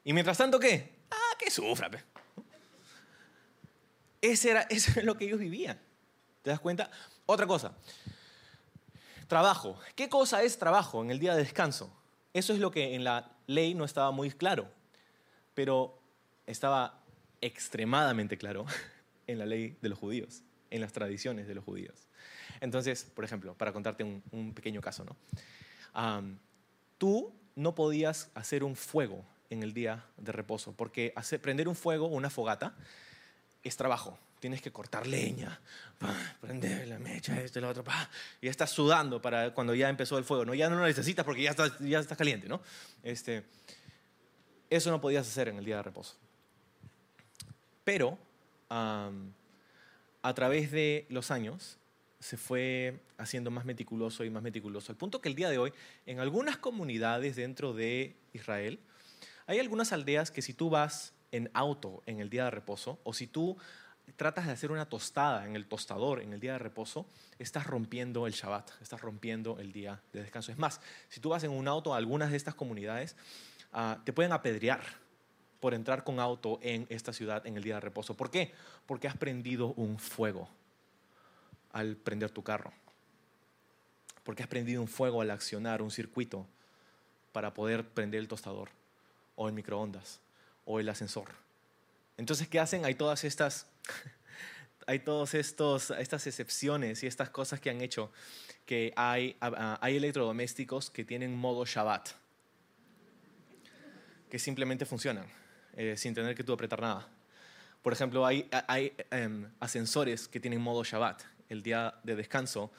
[0.06, 0.93] Y mientras tanto, ¿qué?
[1.12, 1.91] Ah, que sufra.
[4.21, 5.78] Ese era, eso es lo que ellos vivían.
[6.42, 6.90] ¿Te das cuenta?
[7.26, 7.74] Otra cosa.
[9.28, 9.80] Trabajo.
[9.96, 11.94] ¿Qué cosa es trabajo en el día de descanso?
[12.34, 14.70] Eso es lo que en la ley no estaba muy claro,
[15.54, 16.00] pero
[16.46, 17.00] estaba
[17.42, 18.66] extremadamente claro
[19.28, 22.08] en la ley de los judíos, en las tradiciones de los judíos.
[22.60, 25.16] Entonces, por ejemplo, para contarte un, pequeño caso, ¿no?
[26.98, 31.76] Tú no podías hacer un fuego en el día de reposo, porque hacer, prender un
[31.76, 32.76] fuego, una fogata,
[33.64, 34.18] es trabajo.
[34.42, 35.62] Tienes que cortar leña,
[36.42, 37.84] prender la mecha, esto y lo otro,
[38.42, 40.56] y ya estás sudando para cuando ya empezó el fuego, ¿no?
[40.56, 42.60] Ya no lo necesitas porque ya estás, ya estás caliente, ¿no?
[43.04, 43.44] Este,
[44.68, 46.16] eso no podías hacer en el día de reposo.
[47.84, 48.18] Pero
[48.68, 51.78] a través de los años
[52.20, 55.72] se fue haciendo más meticuloso y más meticuloso, al punto que el día de hoy,
[56.08, 58.80] en algunas comunidades dentro de Israel,
[59.46, 63.14] hay algunas aldeas que si tú vas en auto en el día de reposo, o
[63.14, 63.56] si tú
[64.16, 67.06] tratas de hacer una tostada en el tostador en el día de reposo,
[67.40, 70.52] estás rompiendo el Shabbat, estás rompiendo el día de descanso.
[70.52, 73.16] Es más, si tú vas en un auto a algunas de estas comunidades,
[73.74, 74.82] ah, te pueden apedrear
[75.60, 78.18] por entrar con auto en esta ciudad en el día de reposo.
[78.18, 78.54] ¿Por qué?
[78.86, 80.50] Porque has prendido un fuego
[81.72, 82.74] al prender tu carro.
[84.24, 86.48] Porque has prendido un fuego al accionar un circuito
[87.32, 88.70] para poder prender el tostador
[89.36, 90.20] o el microondas
[90.66, 91.30] o el ascensor.
[92.17, 92.86] Entonces, ¿qué hacen?
[92.86, 93.67] Hay todas estas,
[94.88, 98.12] hay todas estos, estas excepciones y estas cosas que han hecho
[98.65, 102.10] que hay, hay electrodomésticos que tienen modo Shabbat,
[104.30, 105.26] que simplemente funcionan
[105.74, 107.08] eh, sin tener que tú apretar nada.
[107.82, 112.71] Por ejemplo, hay, hay em, ascensores que tienen modo Shabbat, el día de descanso.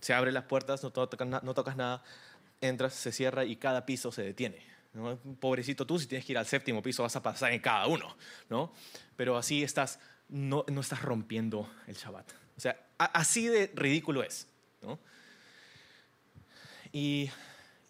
[0.00, 2.02] Se abren las puertas, no tocas, no tocas nada,
[2.60, 4.73] entras, se cierra y cada piso se detiene.
[5.40, 8.16] Pobrecito tú, si tienes que ir al séptimo piso, vas a pasar en cada uno.
[8.48, 8.72] ¿no?
[9.16, 12.32] Pero así estás, no, no estás rompiendo el Shabbat.
[12.56, 14.46] O sea, así de ridículo es.
[14.82, 14.98] ¿no?
[16.92, 17.30] Y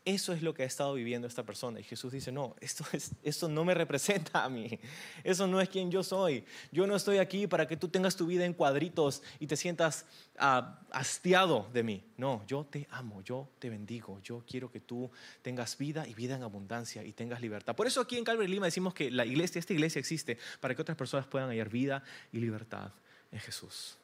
[0.04, 1.80] eso es lo que ha estado viviendo esta persona.
[1.80, 4.78] Y Jesús dice, no, esto, es, esto no me representa a mí.
[5.22, 6.44] Eso no es quien yo soy.
[6.72, 10.04] Yo no estoy aquí para que tú tengas tu vida en cuadritos y te sientas
[10.38, 12.04] ah, hastiado de mí.
[12.18, 14.20] No, yo te amo, yo te bendigo.
[14.22, 17.74] Yo quiero que tú tengas vida y vida en abundancia y tengas libertad.
[17.74, 20.82] Por eso aquí en Calvary Lima decimos que la iglesia, esta iglesia existe para que
[20.82, 22.92] otras personas puedan hallar vida y libertad
[23.32, 23.96] en Jesús.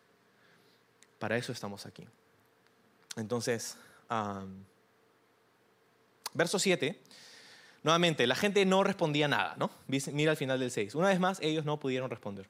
[1.19, 2.07] Para eso estamos aquí.
[3.17, 3.77] Entonces,
[6.35, 7.01] verso 7.
[7.83, 9.71] Nuevamente, la gente no respondía nada, ¿no?
[9.87, 10.95] Mira al final del 6.
[10.95, 12.47] Una vez más, ellos no pudieron responder.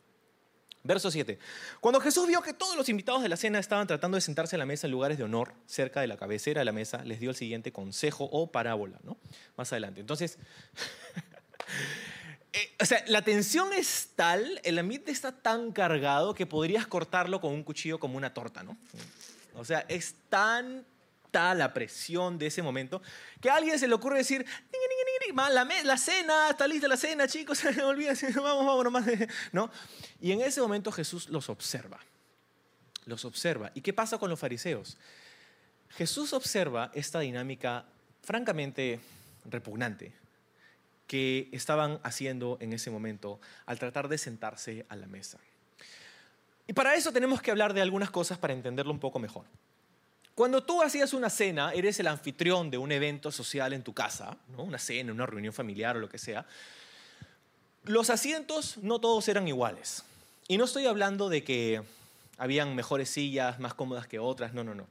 [0.83, 1.39] Verso 7.
[1.81, 4.59] Cuando Jesús vio que todos los invitados de la cena estaban tratando de sentarse a
[4.59, 7.31] la mesa en lugares de honor, cerca de la cabecera de la mesa, les dio
[7.31, 9.19] el siguiente consejo o parábola, ¿no?
[9.57, 10.01] Más adelante.
[10.01, 10.39] Entonces,
[12.55, 17.43] eh, o sea, la tensión es tal, el ambiente está tan cargado que podrías cortarlo
[17.43, 18.79] con un cuchillo como una torta, ¿no?
[19.55, 20.87] O sea, es tan
[21.31, 23.03] tal la presión de ese momento
[23.41, 26.67] que a alguien se le ocurre decir, "Ningui, ningui, ningui, ma, la, la cena, está
[26.67, 29.07] lista la cena, chicos, olvídense, vamos, vamos nomás,
[29.53, 29.71] ¿no?
[30.21, 32.01] Y en ese momento Jesús los observa,
[33.07, 33.71] los observa.
[33.75, 34.99] ¿Y qué pasa con los fariseos?
[35.91, 37.87] Jesús observa esta dinámica
[38.23, 39.01] francamente
[39.45, 40.13] repugnante
[41.07, 45.39] que estaban haciendo en ese momento al tratar de sentarse a la mesa.
[46.69, 49.45] Y para eso tenemos que hablar de algunas cosas para entenderlo un poco mejor.
[50.41, 54.39] Cuando tú hacías una cena, eres el anfitrión de un evento social en tu casa,
[54.57, 54.63] ¿no?
[54.63, 56.47] una cena, una reunión familiar o lo que sea,
[57.85, 60.03] los asientos no todos eran iguales.
[60.49, 61.83] Y no estoy hablando de que
[62.39, 64.87] habían mejores sillas, más cómodas que otras, no, no, no.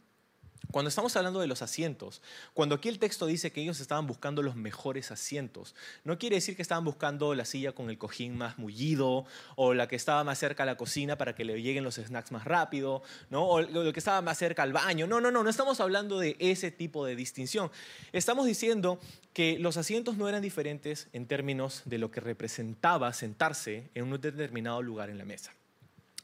[0.71, 2.21] Cuando estamos hablando de los asientos,
[2.53, 6.55] cuando aquí el texto dice que ellos estaban buscando los mejores asientos, no quiere decir
[6.55, 10.37] que estaban buscando la silla con el cojín más mullido o la que estaba más
[10.37, 13.47] cerca a la cocina para que le lleguen los snacks más rápido, ¿no?
[13.47, 15.07] o lo que estaba más cerca al baño.
[15.07, 17.71] No, no, no, no estamos hablando de ese tipo de distinción.
[18.11, 18.99] Estamos diciendo
[19.33, 24.21] que los asientos no eran diferentes en términos de lo que representaba sentarse en un
[24.21, 25.51] determinado lugar en la mesa.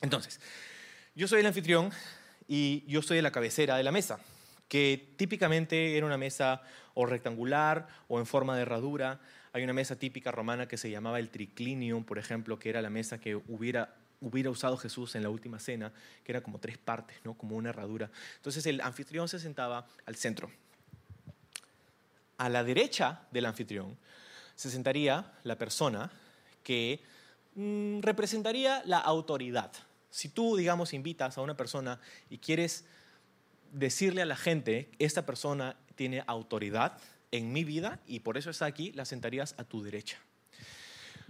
[0.01, 0.39] Entonces,
[1.15, 1.91] yo soy el anfitrión
[2.47, 4.19] y yo soy de la cabecera de la mesa,
[4.67, 6.61] que típicamente era una mesa
[6.93, 9.19] o rectangular o en forma de herradura.
[9.53, 12.89] Hay una mesa típica romana que se llamaba el triclinium, por ejemplo, que era la
[12.89, 15.91] mesa que hubiera, hubiera usado Jesús en la última cena,
[16.23, 17.35] que era como tres partes, ¿no?
[17.35, 18.09] como una herradura.
[18.37, 20.51] Entonces el anfitrión se sentaba al centro.
[22.37, 23.97] A la derecha del anfitrión
[24.55, 26.11] se sentaría la persona
[26.63, 27.01] que
[27.55, 29.71] mm, representaría la autoridad.
[30.15, 31.99] Si tú, digamos, invitas a una persona
[32.29, 32.85] y quieres
[33.73, 36.97] decirle a la gente, esta persona tiene autoridad
[37.31, 40.17] en mi vida y por eso está aquí, la sentarías a tu derecha.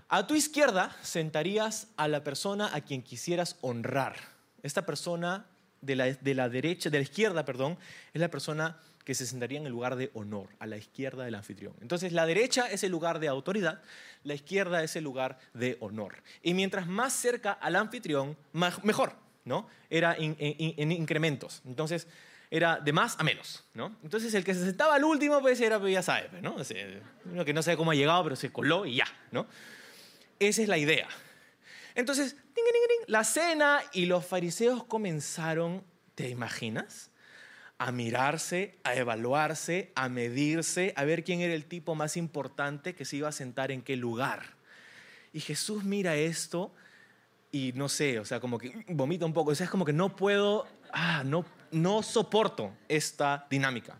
[0.07, 4.17] A tu izquierda sentarías a la persona a quien quisieras honrar.
[4.61, 5.47] Esta persona
[5.81, 7.79] de la, de la derecha, de la izquierda, perdón,
[8.13, 11.35] es la persona que se sentaría en el lugar de honor, a la izquierda del
[11.35, 11.73] anfitrión.
[11.79, 13.81] Entonces, la derecha es el lugar de autoridad,
[14.23, 16.23] la izquierda es el lugar de honor.
[16.41, 19.15] Y mientras más cerca al anfitrión, mejor,
[19.45, 19.67] ¿no?
[19.89, 21.61] Era en incrementos.
[21.65, 22.07] Entonces,
[22.49, 23.95] era de más a menos, ¿no?
[24.03, 26.55] Entonces, el que se sentaba al último, pues era, pues, ya sabe, ¿no?
[27.25, 29.47] uno que no sabe cómo ha llegado, pero se coló y ya, ¿no?
[30.39, 31.07] Esa es la idea.
[31.93, 32.35] Entonces,
[33.07, 35.83] la cena y los fariseos comenzaron,
[36.15, 37.11] ¿te imaginas?
[37.77, 43.05] A mirarse, a evaluarse, a medirse, a ver quién era el tipo más importante que
[43.05, 44.55] se iba a sentar en qué lugar.
[45.33, 46.71] Y Jesús mira esto
[47.51, 49.93] y no sé, o sea, como que vomita un poco, o sea, es como que
[49.93, 53.99] no puedo, ah, no, no soporto esta dinámica.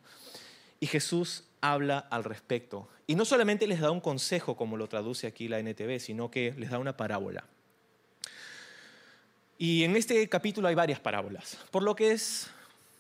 [0.80, 2.88] Y Jesús habla al respecto.
[3.08, 6.54] Y no solamente les da un consejo, como lo traduce aquí la NTV, sino que
[6.58, 7.46] les da una parábola.
[9.58, 12.50] Y en este capítulo hay varias parábolas, por lo que es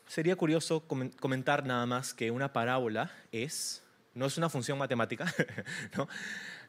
[0.07, 5.33] sería curioso comentar nada más que una parábola es, no es una función matemática,
[5.97, 6.07] ¿no?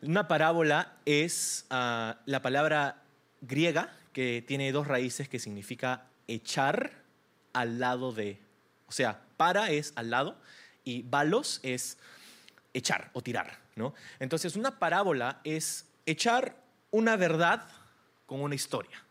[0.02, 3.02] una parábola es ah, la palabra
[3.40, 6.92] griega que tiene dos raíces que significa echar
[7.52, 8.40] al lado de.
[8.86, 10.36] O sea, para es al lado
[10.84, 11.98] y balos es
[12.72, 13.58] echar o tirar.
[13.74, 13.94] ¿no?
[14.18, 16.56] Entonces, una parábola es echar
[16.90, 17.68] una verdad
[18.26, 19.02] con una historia.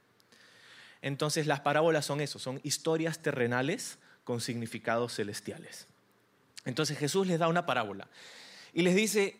[1.02, 5.88] Entonces, las parábolas son eso, son historias terrenales con significados celestiales.
[6.66, 8.10] Entonces Jesús les da una parábola
[8.74, 9.38] y les dice,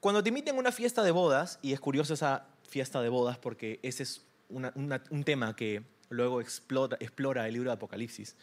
[0.00, 3.38] cuando te inviten a una fiesta de bodas, y es curioso esa fiesta de bodas
[3.38, 8.36] porque ese es un tema que luego explora el libro de Apocalipsis,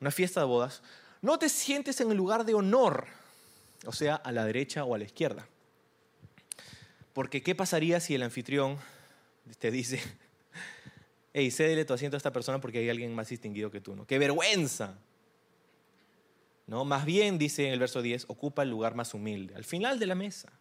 [0.00, 0.82] una fiesta de bodas,
[1.22, 3.06] no te sientes en el lugar de honor,
[3.86, 5.46] o sea, a la derecha o a la izquierda.
[7.12, 8.78] Porque ¿qué pasaría si el anfitrión
[9.58, 10.02] te dice,
[11.32, 14.06] hey, cédele tu asiento a esta persona porque hay alguien más distinguido que tú, ¿no?
[14.06, 14.98] ¡Qué vergüenza!
[16.66, 16.84] ¿No?
[16.84, 20.06] Más bien, dice en el verso 10, ocupa el lugar más humilde, al final de
[20.06, 20.52] la mesa.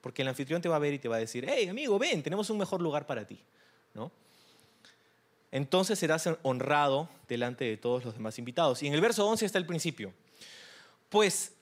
[0.00, 2.22] Porque el anfitrión te va a ver y te va a decir, hey, amigo, ven,
[2.22, 3.40] tenemos un mejor lugar para ti,
[3.94, 4.10] ¿no?
[5.52, 8.82] Entonces serás honrado delante de todos los demás invitados.
[8.82, 10.12] Y en el verso 11 está el principio.
[11.08, 11.52] Pues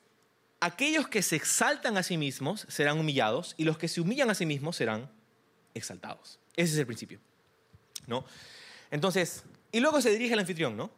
[0.61, 4.35] aquellos que se exaltan a sí mismos serán humillados y los que se humillan a
[4.35, 5.11] sí mismos serán
[5.75, 6.39] exaltados.
[6.55, 7.21] Ese es el principio.
[8.07, 8.25] ¿No?
[8.91, 10.91] Entonces, y luego se dirige al anfitrión, ¿no?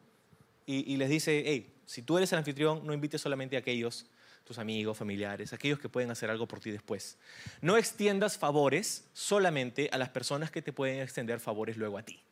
[0.65, 4.07] Y, les dice, hey, si tú eres el anfitrión, no invites solamente a aquellos,
[4.45, 7.19] tus amigos, familiares, aquellos que pueden hacer algo por ti después.
[7.61, 12.23] No extiendas favores solamente a las personas que te pueden extender favores luego a ti.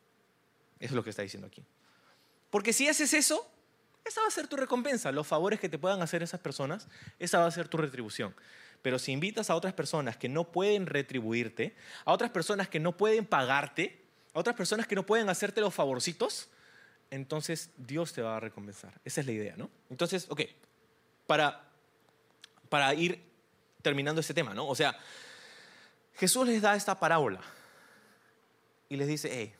[0.79, 1.63] Eso es lo que está diciendo aquí.
[2.49, 3.47] Porque si haces eso,
[4.03, 5.11] esa va a ser tu recompensa.
[5.11, 6.87] Los favores que te puedan hacer esas personas,
[7.19, 8.33] esa va a ser tu retribución.
[8.81, 12.97] Pero si invitas a otras personas que no pueden retribuirte, a otras personas que no
[12.97, 14.00] pueden pagarte,
[14.33, 16.49] a otras personas que no pueden hacerte los favorcitos,
[17.09, 18.93] entonces Dios te va a recompensar.
[19.03, 19.69] Esa es la idea, ¿no?
[19.89, 20.41] Entonces, ok,
[21.27, 21.69] para,
[22.69, 23.21] para ir
[23.81, 24.67] terminando este tema, ¿no?
[24.67, 24.97] O sea,
[26.15, 27.41] Jesús les da esta parábola
[28.87, 29.53] y les dice, hey,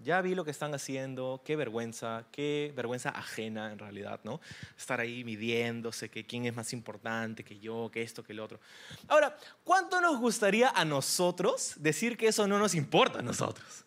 [0.00, 4.40] ya vi lo que están haciendo, qué vergüenza, qué vergüenza ajena en realidad, ¿no?
[4.76, 8.60] Estar ahí midiéndose que quién es más importante que yo, que esto, que el otro.
[9.08, 13.84] Ahora, ¿cuánto nos gustaría a nosotros decir que eso no nos importa a nosotros?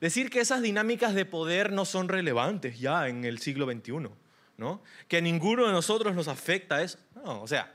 [0.00, 4.08] Decir que esas dinámicas de poder no son relevantes ya en el siglo XXI,
[4.56, 4.82] ¿no?
[5.08, 6.98] Que a ninguno de nosotros nos afecta eso.
[7.24, 7.74] O sea,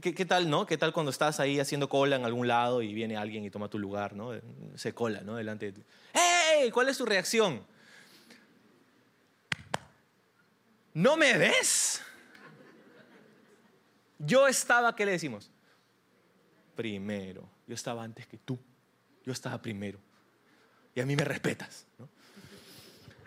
[0.00, 0.66] ¿Qué, tal, no?
[0.66, 3.68] ¿Qué tal cuando estás ahí haciendo cola en algún lado y viene alguien y toma
[3.68, 4.30] tu lugar, ¿no?
[4.74, 5.36] Se cola, ¿no?
[5.36, 5.84] Delante de ti.
[6.72, 7.64] ¿Cuál es tu reacción?
[10.92, 12.02] ¿No me ves?
[14.18, 15.50] Yo estaba, ¿qué le decimos?
[16.76, 17.48] Primero.
[17.66, 18.58] Yo estaba antes que tú.
[19.24, 19.98] Yo estaba primero.
[20.94, 22.08] Y a mí me respetas, ¿no?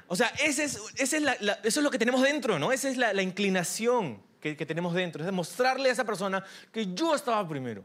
[0.09, 1.17] O sea, ese es, eso
[1.63, 2.71] es lo que tenemos dentro, ¿no?
[2.71, 4.21] Esa es la inclinación
[4.55, 7.83] que, tenemos dentro, es demostrarle a esa persona que yo estaba primero.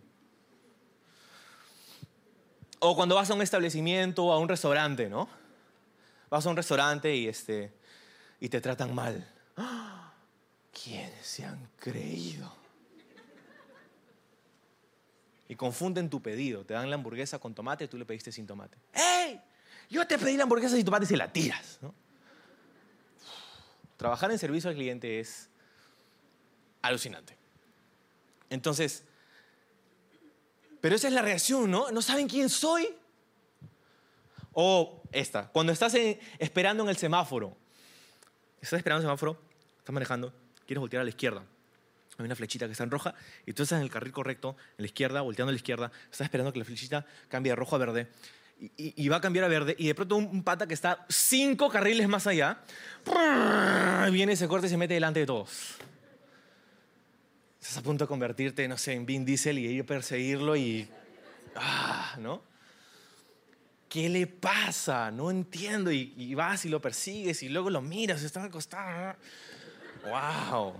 [2.84, 5.28] O cuando vas a un establecimiento o a un restaurante, ¿no?
[6.28, 7.72] Vas a un restaurante y, este,
[8.40, 9.24] y te tratan mal.
[10.82, 12.52] ¿Quiénes se han creído?
[15.46, 16.64] Y confunden tu pedido.
[16.64, 18.76] Te dan la hamburguesa con tomate y tú le pediste sin tomate.
[18.92, 19.40] ¡Ey!
[19.88, 21.78] Yo te pedí la hamburguesa sin tomate y se la tiras.
[21.82, 21.94] ¿no?
[23.96, 25.48] Trabajar en servicio al cliente es
[26.80, 27.36] alucinante.
[28.50, 29.04] Entonces,
[30.82, 31.92] Pero esa es la reacción, ¿no?
[31.92, 32.88] ¿No saben quién soy?
[34.52, 37.56] O esta, cuando estás esperando en el semáforo,
[38.60, 39.40] estás esperando en el semáforo,
[39.78, 40.34] estás manejando,
[40.66, 41.44] quieres voltear a la izquierda.
[42.18, 43.14] Hay una flechita que está en roja
[43.46, 46.22] y tú estás en el carril correcto, en la izquierda, volteando a la izquierda, estás
[46.24, 48.08] esperando que la flechita cambie de rojo a verde
[48.76, 51.68] y, va a cambiar a verde y de pronto un, un pata que está cinco
[51.70, 52.58] carriles más allá,
[54.10, 55.78] viene, se corta y se mete delante de todos.
[57.62, 60.88] Estás a punto de convertirte, no sé, en Vin Diesel y ir a perseguirlo y...
[61.54, 62.42] Ah, ¿no?
[63.88, 65.12] ¿Qué le pasa?
[65.12, 65.92] No entiendo.
[65.92, 69.14] Y, y vas y lo persigues y luego lo miras, está acostado.
[70.04, 70.74] ¡Wow!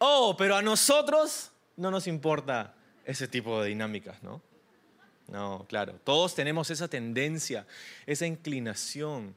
[0.00, 2.74] Oh, pero a nosotros no nos importa
[3.06, 4.42] ese tipo de dinámicas, ¿no?
[5.28, 5.98] No, claro.
[6.04, 7.66] Todos tenemos esa tendencia,
[8.04, 9.34] esa inclinación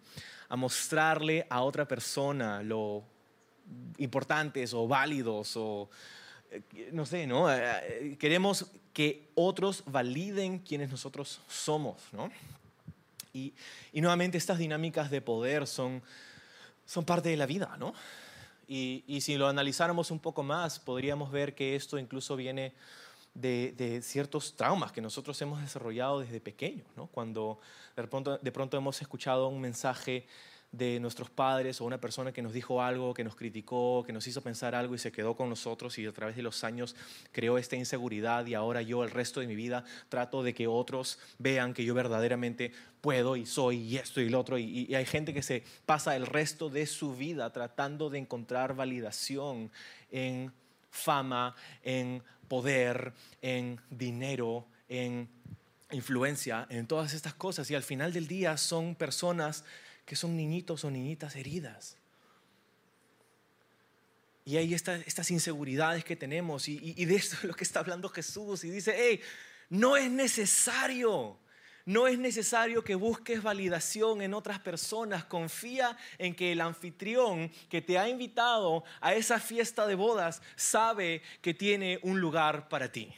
[0.50, 3.06] a mostrarle a otra persona lo
[3.98, 5.90] importantes o válidos o
[6.52, 7.52] eh, no sé, ¿no?
[7.52, 12.32] Eh, eh, Queremos que otros validen quienes nosotros somos, ¿no?
[13.34, 13.54] Y,
[13.94, 16.02] y nuevamente estas dinámicas de poder son,
[16.86, 17.94] son parte de la vida, ¿no?
[18.68, 22.74] Y, y si lo analizáramos un poco más, podríamos ver que esto incluso viene
[23.36, 27.08] de, de ciertos traumas que nosotros hemos desarrollado desde pequeños, ¿no?
[27.08, 27.60] Cuando
[27.96, 30.28] de pronto, de pronto hemos escuchado un mensaje
[30.72, 34.28] de nuestros padres o una persona que nos dijo algo, que nos criticó, que nos
[34.28, 36.96] hizo pensar algo y se quedó con nosotros y a través de los años
[37.32, 41.18] creó esta inseguridad y ahora yo el resto de mi vida trato de que otros
[41.40, 44.60] vean que yo verdaderamente puedo y soy y esto y lo otro.
[44.60, 48.76] Y, y hay gente que se pasa el resto de su vida tratando de encontrar
[48.76, 49.72] validación
[50.12, 50.52] en
[50.92, 55.30] fama, en poder, en dinero, en
[55.92, 57.70] influencia, en todas estas cosas.
[57.72, 59.64] Y al final del día son personas
[60.10, 61.96] que son niñitos o niñitas heridas.
[64.44, 68.10] Y hay esta- estas inseguridades que tenemos y de esto es lo que está hablando
[68.10, 69.22] Jesús y dice, hey,
[69.70, 71.38] no es necesario,
[71.86, 77.84] no es necesario que busques validación en otras personas, confía en que el anfitrión que
[77.84, 83.14] te ha invitado a esa fiesta de bodas sabe que tiene un lugar para ti.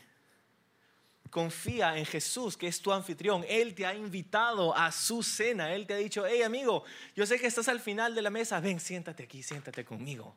[1.31, 3.45] Confía en Jesús, que es tu anfitrión.
[3.47, 5.73] Él te ha invitado a su cena.
[5.73, 6.83] Él te ha dicho, hey amigo,
[7.15, 8.59] yo sé que estás al final de la mesa.
[8.59, 10.35] Ven, siéntate aquí, siéntate conmigo.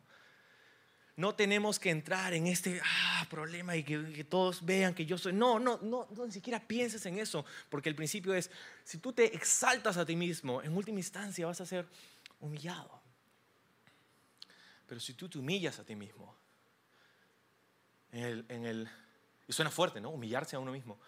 [1.17, 5.33] No tenemos que entrar en este ah, problema y que, todos vean que yo soy.
[5.33, 8.51] No, no, no, no, ni siquiera pienses en eso, porque el principio es,
[8.85, 11.87] si tú te exaltas a ti mismo, en última instancia vas a ser
[12.41, 13.01] humillado.
[14.87, 16.37] Pero si tú te humillas a ti mismo,
[18.13, 18.89] en el, en el
[19.49, 20.11] y suena fuerte, ¿no?
[20.11, 20.99] Humillarse a uno mismo.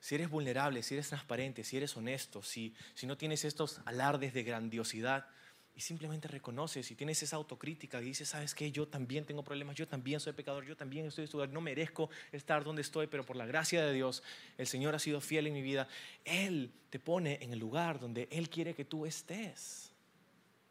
[0.00, 4.32] Si eres vulnerable, si eres transparente, si eres honesto, si, si no tienes estos alardes
[4.32, 5.26] de grandiosidad
[5.78, 8.72] y simplemente reconoces y tienes esa autocrítica y dices, ¿sabes qué?
[8.72, 12.64] Yo también tengo problemas, yo también soy pecador, yo también estoy lugar, no merezco estar
[12.64, 14.24] donde estoy, pero por la gracia de Dios,
[14.56, 15.86] el Señor ha sido fiel en mi vida.
[16.24, 19.92] Él te pone en el lugar donde Él quiere que tú estés.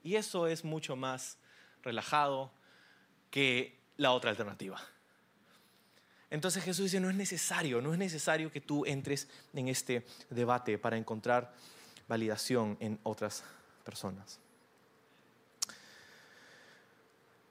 [0.03, 1.37] Y eso es mucho más
[1.83, 2.51] relajado
[3.31, 4.81] que la otra alternativa.
[6.29, 10.77] Entonces Jesús dice, no es necesario, no es necesario que tú entres en este debate
[10.77, 11.53] para encontrar
[12.07, 13.43] validación en otras
[13.83, 14.39] personas.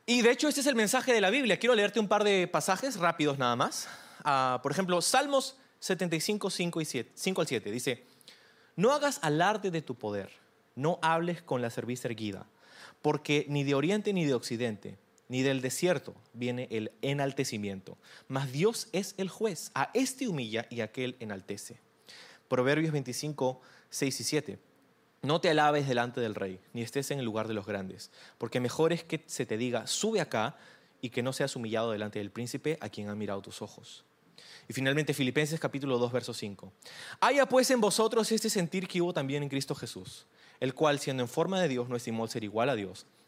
[0.05, 1.59] Y de hecho este es el mensaje de la Biblia.
[1.59, 3.89] Quiero leerte un par de pasajes rápidos nada más.
[4.25, 8.05] Ah, por ejemplo, Salmos 75, 5, y 7, 5 al 7 dice,
[8.77, 10.31] no hagas alarde de tu poder,
[10.75, 12.47] no hables con la cerviz erguida,
[13.03, 14.99] porque ni de oriente ni de occidente,
[15.29, 17.99] ni del desierto viene el enaltecimiento,
[18.29, 21.79] mas Dios es el juez, a este humilla y a aquel enaltece.
[22.49, 23.61] Proverbios 25,
[23.91, 24.59] 6 y 7.
[25.23, 28.61] No te alabes delante del rey, ni estés en el lugar de los grandes, porque
[28.61, 30.57] mejor es que se te diga, sube acá,
[31.01, 34.05] y que no seas humillado delante del príncipe a quien han mirado tus ojos.
[34.69, 36.73] Y finalmente Filipenses capítulo 2, verso 5.
[37.21, 40.27] Haya pues en vosotros este sentir que hubo también en Cristo Jesús,
[40.59, 43.07] el cual siendo en forma de Dios no estimó ser igual a Dios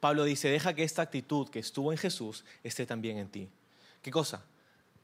[0.00, 3.48] Pablo dice, deja que esta actitud que estuvo en Jesús esté también en ti.
[4.02, 4.44] ¿Qué cosa?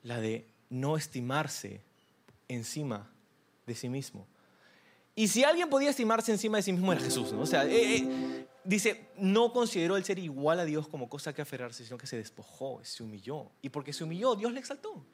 [0.02, 1.80] La de no estimarse
[2.48, 3.10] encima
[3.66, 4.26] de sí mismo.
[5.14, 7.42] Y si alguien podía estimarse encima de sí mismo era Jesús, ¿no?
[7.42, 11.42] O sea, eh, eh, dice, no consideró el ser igual a Dios como cosa que
[11.42, 13.50] aferrarse, sino que se despojó, se humilló.
[13.60, 15.04] Y porque se humilló, Dios le exaltó.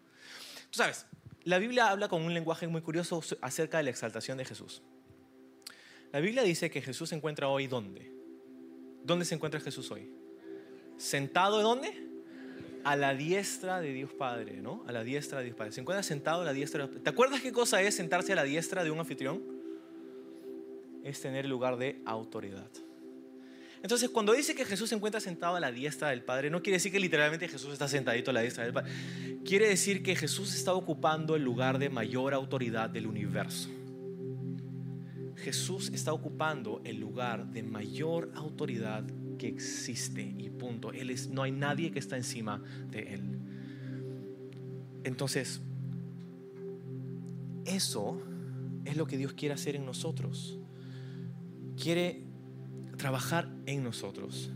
[0.71, 1.07] Tú sabes,
[1.45, 4.83] la Biblia habla con un lenguaje muy curioso acerca de la exaltación de Jesús.
[6.13, 8.18] La Biblia dice que Jesús se encuentra hoy ¿dónde?
[9.09, 10.07] ¿Dónde se encuentra Jesús hoy?
[10.99, 12.07] ¿Sentado dónde?
[12.85, 14.85] A la diestra de Dios Padre, ¿no?
[14.87, 15.73] A la diestra de Dios Padre.
[15.73, 16.87] Se encuentra sentado a la diestra.
[16.89, 19.43] ¿Te acuerdas qué cosa es sentarse a la diestra de un anfitrión?
[21.05, 22.69] Es tener el lugar de autoridad.
[23.83, 26.77] Entonces, cuando dice que Jesús se encuentra sentado a la diestra del Padre, no quiere
[26.77, 28.93] decir que literalmente Jesús está sentadito a la diestra del Padre.
[29.43, 33.71] Quiere decir que Jesús está ocupando el lugar de mayor autoridad del universo.
[35.49, 39.03] Jesús está ocupando el lugar de mayor autoridad
[39.39, 40.93] que existe y punto.
[40.93, 43.23] Él es, no hay nadie que está encima de él.
[45.05, 45.63] Entonces,
[47.65, 48.21] eso
[48.85, 50.59] es lo que Dios quiere hacer en nosotros.
[51.83, 52.25] Quiere
[52.99, 54.51] trabajar en nosotros.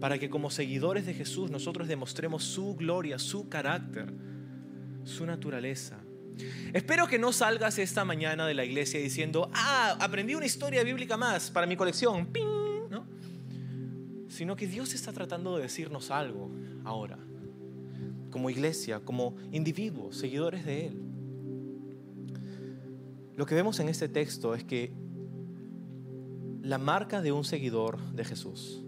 [0.00, 4.10] Para que como seguidores de Jesús nosotros demostremos su gloria, su carácter,
[5.04, 5.98] su naturaleza.
[6.72, 11.16] Espero que no salgas esta mañana de la iglesia diciendo, ah, aprendí una historia bíblica
[11.16, 12.88] más para mi colección, ¡Ping!
[12.90, 13.06] ¿no?
[14.28, 16.50] Sino que Dios está tratando de decirnos algo
[16.84, 17.18] ahora,
[18.30, 21.02] como iglesia, como individuos, seguidores de Él.
[23.36, 24.92] Lo que vemos en este texto es que
[26.62, 28.82] la marca de un seguidor de Jesús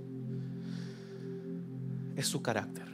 [2.16, 2.91] es su carácter.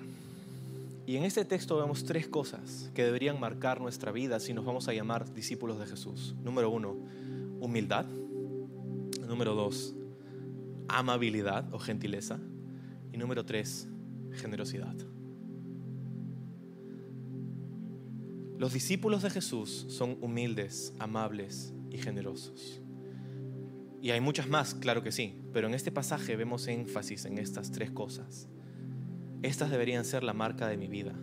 [1.09, 4.88] Y en este texto vemos tres cosas que deberían marcar nuestra vida si nos vamos
[4.88, 6.36] a llamar discípulos de Jesús.
[6.44, 6.98] Número uno,
[7.61, 8.04] humildad.
[9.26, 9.94] Número dos,
[10.86, 12.38] amabilidad o gentileza.
[13.11, 13.88] Y número tres,
[14.32, 14.94] generosidad.
[18.59, 22.82] Los discípulos de Jesús son humildes, amables y generosos.
[24.02, 27.70] Y hay muchas más, claro que sí, pero en este pasaje vemos énfasis en estas
[27.70, 28.46] tres cosas.
[29.43, 31.14] Estas deberían ser la marca de mi vida.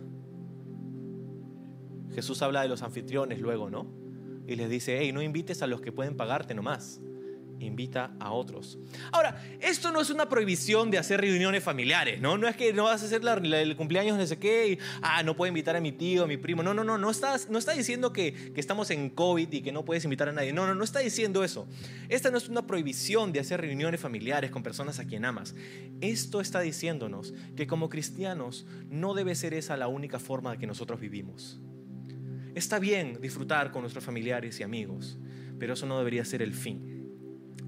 [2.14, 3.92] Jesús habla de los anfitriones luego, ¿no?
[4.46, 7.00] Y les dice, hey, no invites a los que pueden pagarte nomás
[7.60, 8.78] invita a otros.
[9.12, 12.36] Ahora, esto no es una prohibición de hacer reuniones familiares, ¿no?
[12.36, 15.36] No es que no vas a hacer el cumpleaños no sé qué y, ah, no
[15.36, 16.62] puedo invitar a mi tío, a mi primo.
[16.62, 19.72] No, no, no, no está, no está diciendo que, que estamos en COVID y que
[19.72, 20.52] no puedes invitar a nadie.
[20.52, 21.66] No, no, no está diciendo eso.
[22.08, 25.54] Esta no es una prohibición de hacer reuniones familiares con personas a quien amas.
[26.00, 30.66] Esto está diciéndonos que como cristianos no debe ser esa la única forma de que
[30.66, 31.60] nosotros vivimos.
[32.54, 35.18] Está bien disfrutar con nuestros familiares y amigos,
[35.58, 36.95] pero eso no debería ser el fin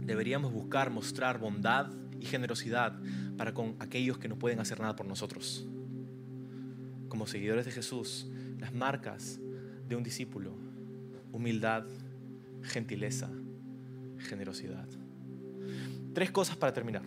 [0.09, 2.98] deberíamos buscar mostrar bondad y generosidad
[3.36, 5.66] para con aquellos que no pueden hacer nada por nosotros.
[7.09, 8.26] Como seguidores de Jesús,
[8.59, 9.38] las marcas
[9.86, 10.54] de un discípulo,
[11.30, 11.84] humildad,
[12.62, 13.28] gentileza,
[14.18, 14.88] generosidad.
[16.14, 17.02] Tres cosas para terminar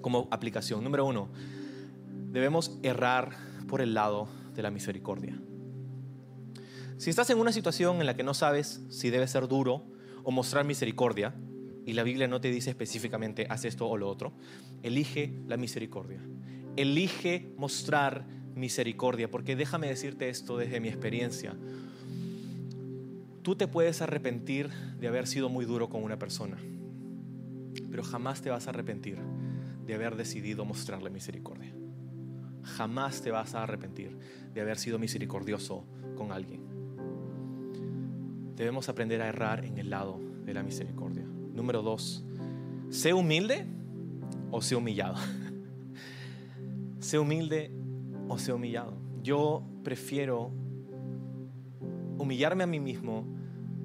[0.00, 0.82] como aplicación.
[0.84, 1.28] Número uno,
[2.30, 3.30] debemos errar
[3.66, 5.36] por el lado de la misericordia.
[6.98, 9.84] Si estás en una situación en la que no sabes si debe ser duro
[10.22, 11.34] o mostrar misericordia,
[11.84, 14.32] y la Biblia no te dice específicamente haz esto o lo otro,
[14.82, 16.20] elige la misericordia.
[16.76, 21.56] Elige mostrar misericordia, porque déjame decirte esto desde mi experiencia.
[23.42, 24.70] Tú te puedes arrepentir
[25.00, 26.58] de haber sido muy duro con una persona,
[27.90, 29.18] pero jamás te vas a arrepentir
[29.84, 31.74] de haber decidido mostrarle misericordia.
[32.62, 34.16] Jamás te vas a arrepentir
[34.54, 35.84] de haber sido misericordioso
[36.16, 36.62] con alguien.
[38.54, 41.26] Debemos aprender a errar en el lado de la misericordia.
[41.52, 42.24] Número dos,
[42.90, 43.66] sé humilde
[44.50, 45.16] o sé humillado.
[47.00, 47.70] sé humilde
[48.28, 48.96] o sé humillado.
[49.22, 50.52] Yo prefiero
[52.18, 53.26] humillarme a mí mismo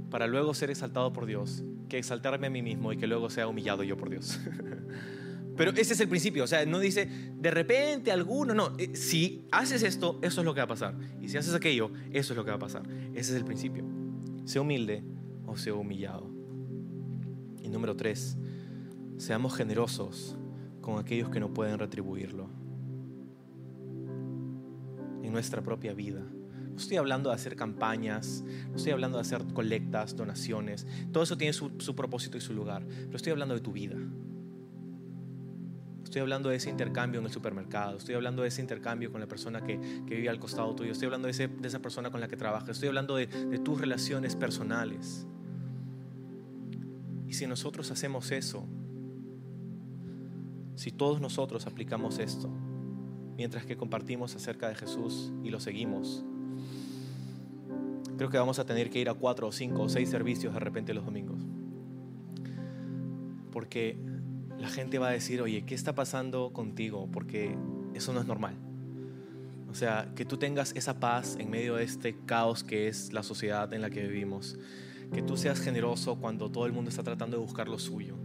[0.09, 3.47] para luego ser exaltado por Dios que exaltarme a mí mismo y que luego sea
[3.47, 4.39] humillado yo por Dios.
[5.57, 9.47] Pero ese es el principio, o sea, no dice de repente alguno, no, eh, si
[9.51, 10.95] haces esto, eso es lo que va a pasar.
[11.19, 12.83] Y si haces aquello, eso es lo que va a pasar.
[13.15, 13.83] Ese es el principio.
[14.45, 15.03] Sé humilde
[15.47, 16.36] o sé humillado.
[17.67, 18.37] Y número tres,
[19.17, 20.37] seamos generosos
[20.79, 22.47] con aquellos que no pueden retribuirlo
[25.21, 26.21] en nuestra propia vida.
[26.21, 30.87] No estoy hablando de hacer campañas, no estoy hablando de hacer colectas, donaciones.
[31.11, 32.85] Todo eso tiene su, propósito y su lugar.
[32.87, 33.97] Pero estoy hablando de tu vida.
[36.05, 37.97] Estoy hablando de ese intercambio en el supermercado.
[37.97, 40.93] Estoy hablando de ese intercambio con la persona que, que vive al costado tuyo.
[40.93, 42.69] Estoy hablando de, ese, de, esa persona con la que trabajas.
[42.69, 43.27] Estoy hablando de
[43.59, 45.27] tus relaciones personales.
[47.27, 48.65] Y si nosotros hacemos eso,
[50.75, 52.49] si todos nosotros aplicamos esto,
[53.35, 56.23] mientras que compartimos acerca de Jesús y lo seguimos,
[58.17, 60.59] creo que vamos a tener que ir a cuatro o cinco o seis servicios de
[60.59, 61.41] repente los domingos.
[63.51, 63.97] Porque
[64.57, 67.09] la gente va a decir, oye, ¿qué está pasando contigo?
[67.11, 67.55] Porque
[67.93, 68.55] eso no es normal.
[69.69, 73.21] O sea, que tú tengas esa paz en medio de este caos que es la
[73.21, 74.57] sociedad en la que vivimos.
[75.13, 78.15] Que tú seas generoso cuando todo el mundo está tratando de buscar lo suyo.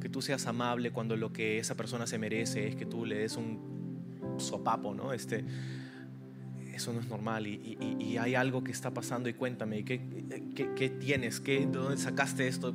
[0.00, 3.18] Que tú seas amable cuando lo que esa persona se merece es que tú le
[3.18, 5.12] des un sopapo, ¿no?
[5.12, 5.44] Este,
[6.74, 10.00] eso no es normal y, y- y hay algo que está pasando y cuéntame, ¿qué,
[10.76, 11.40] qué, tienes?
[11.40, 12.72] ¿Qué, ¿De dónde sacaste esto?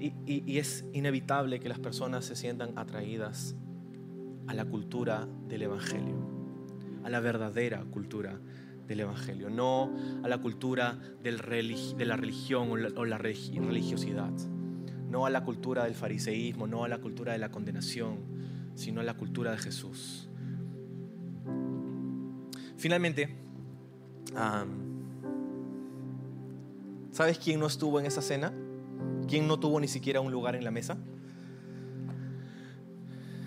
[0.00, 3.54] Y- y es inevitable que las personas se sientan atraídas
[4.48, 6.16] a la cultura del Evangelio,
[7.04, 8.40] a la verdadera cultura
[8.88, 14.32] del Evangelio, no a la cultura de la religión o la, religiosidad,
[15.10, 18.16] no a la cultura del fariseísmo, no a la cultura de la condenación,
[18.74, 20.28] sino a la cultura de Jesús.
[22.78, 23.36] Finalmente,
[27.12, 28.52] ¿sabes quién no estuvo en esa cena?
[29.28, 30.96] ¿Quién no tuvo ni siquiera un lugar en la mesa?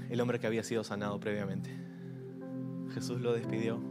[0.10, 1.72] El hombre que había sido sanado previamente.
[2.94, 3.91] Jesús lo despidió.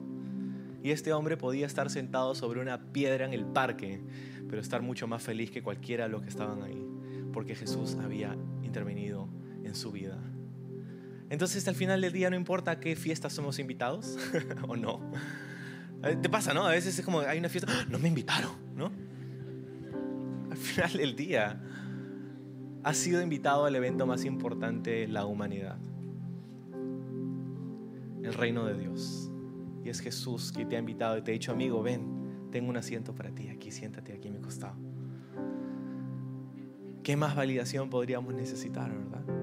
[0.82, 4.00] Y este hombre podía estar sentado sobre una piedra en el parque,
[4.48, 6.84] pero estar mucho más feliz que cualquiera de los que estaban ahí,
[7.32, 9.28] porque Jesús había intervenido
[9.62, 10.18] en su vida.
[11.28, 14.18] Entonces al final del día no importa a qué fiesta somos invitados
[14.68, 15.00] o no.
[16.02, 16.66] Eh, Te pasa, ¿no?
[16.66, 17.86] A veces es como, hay una fiesta, ¡ah!
[17.88, 18.90] no me invitaron, ¿no?
[20.50, 21.60] Al final del día,
[22.82, 25.78] has sido invitado al evento más importante de la humanidad.
[28.22, 29.29] El reino de Dios.
[29.84, 32.76] Y es Jesús que te ha invitado y te ha dicho, amigo, ven, tengo un
[32.76, 34.76] asiento para ti, aquí, siéntate aquí a mi costado.
[37.02, 39.39] ¿Qué más validación podríamos necesitar, verdad?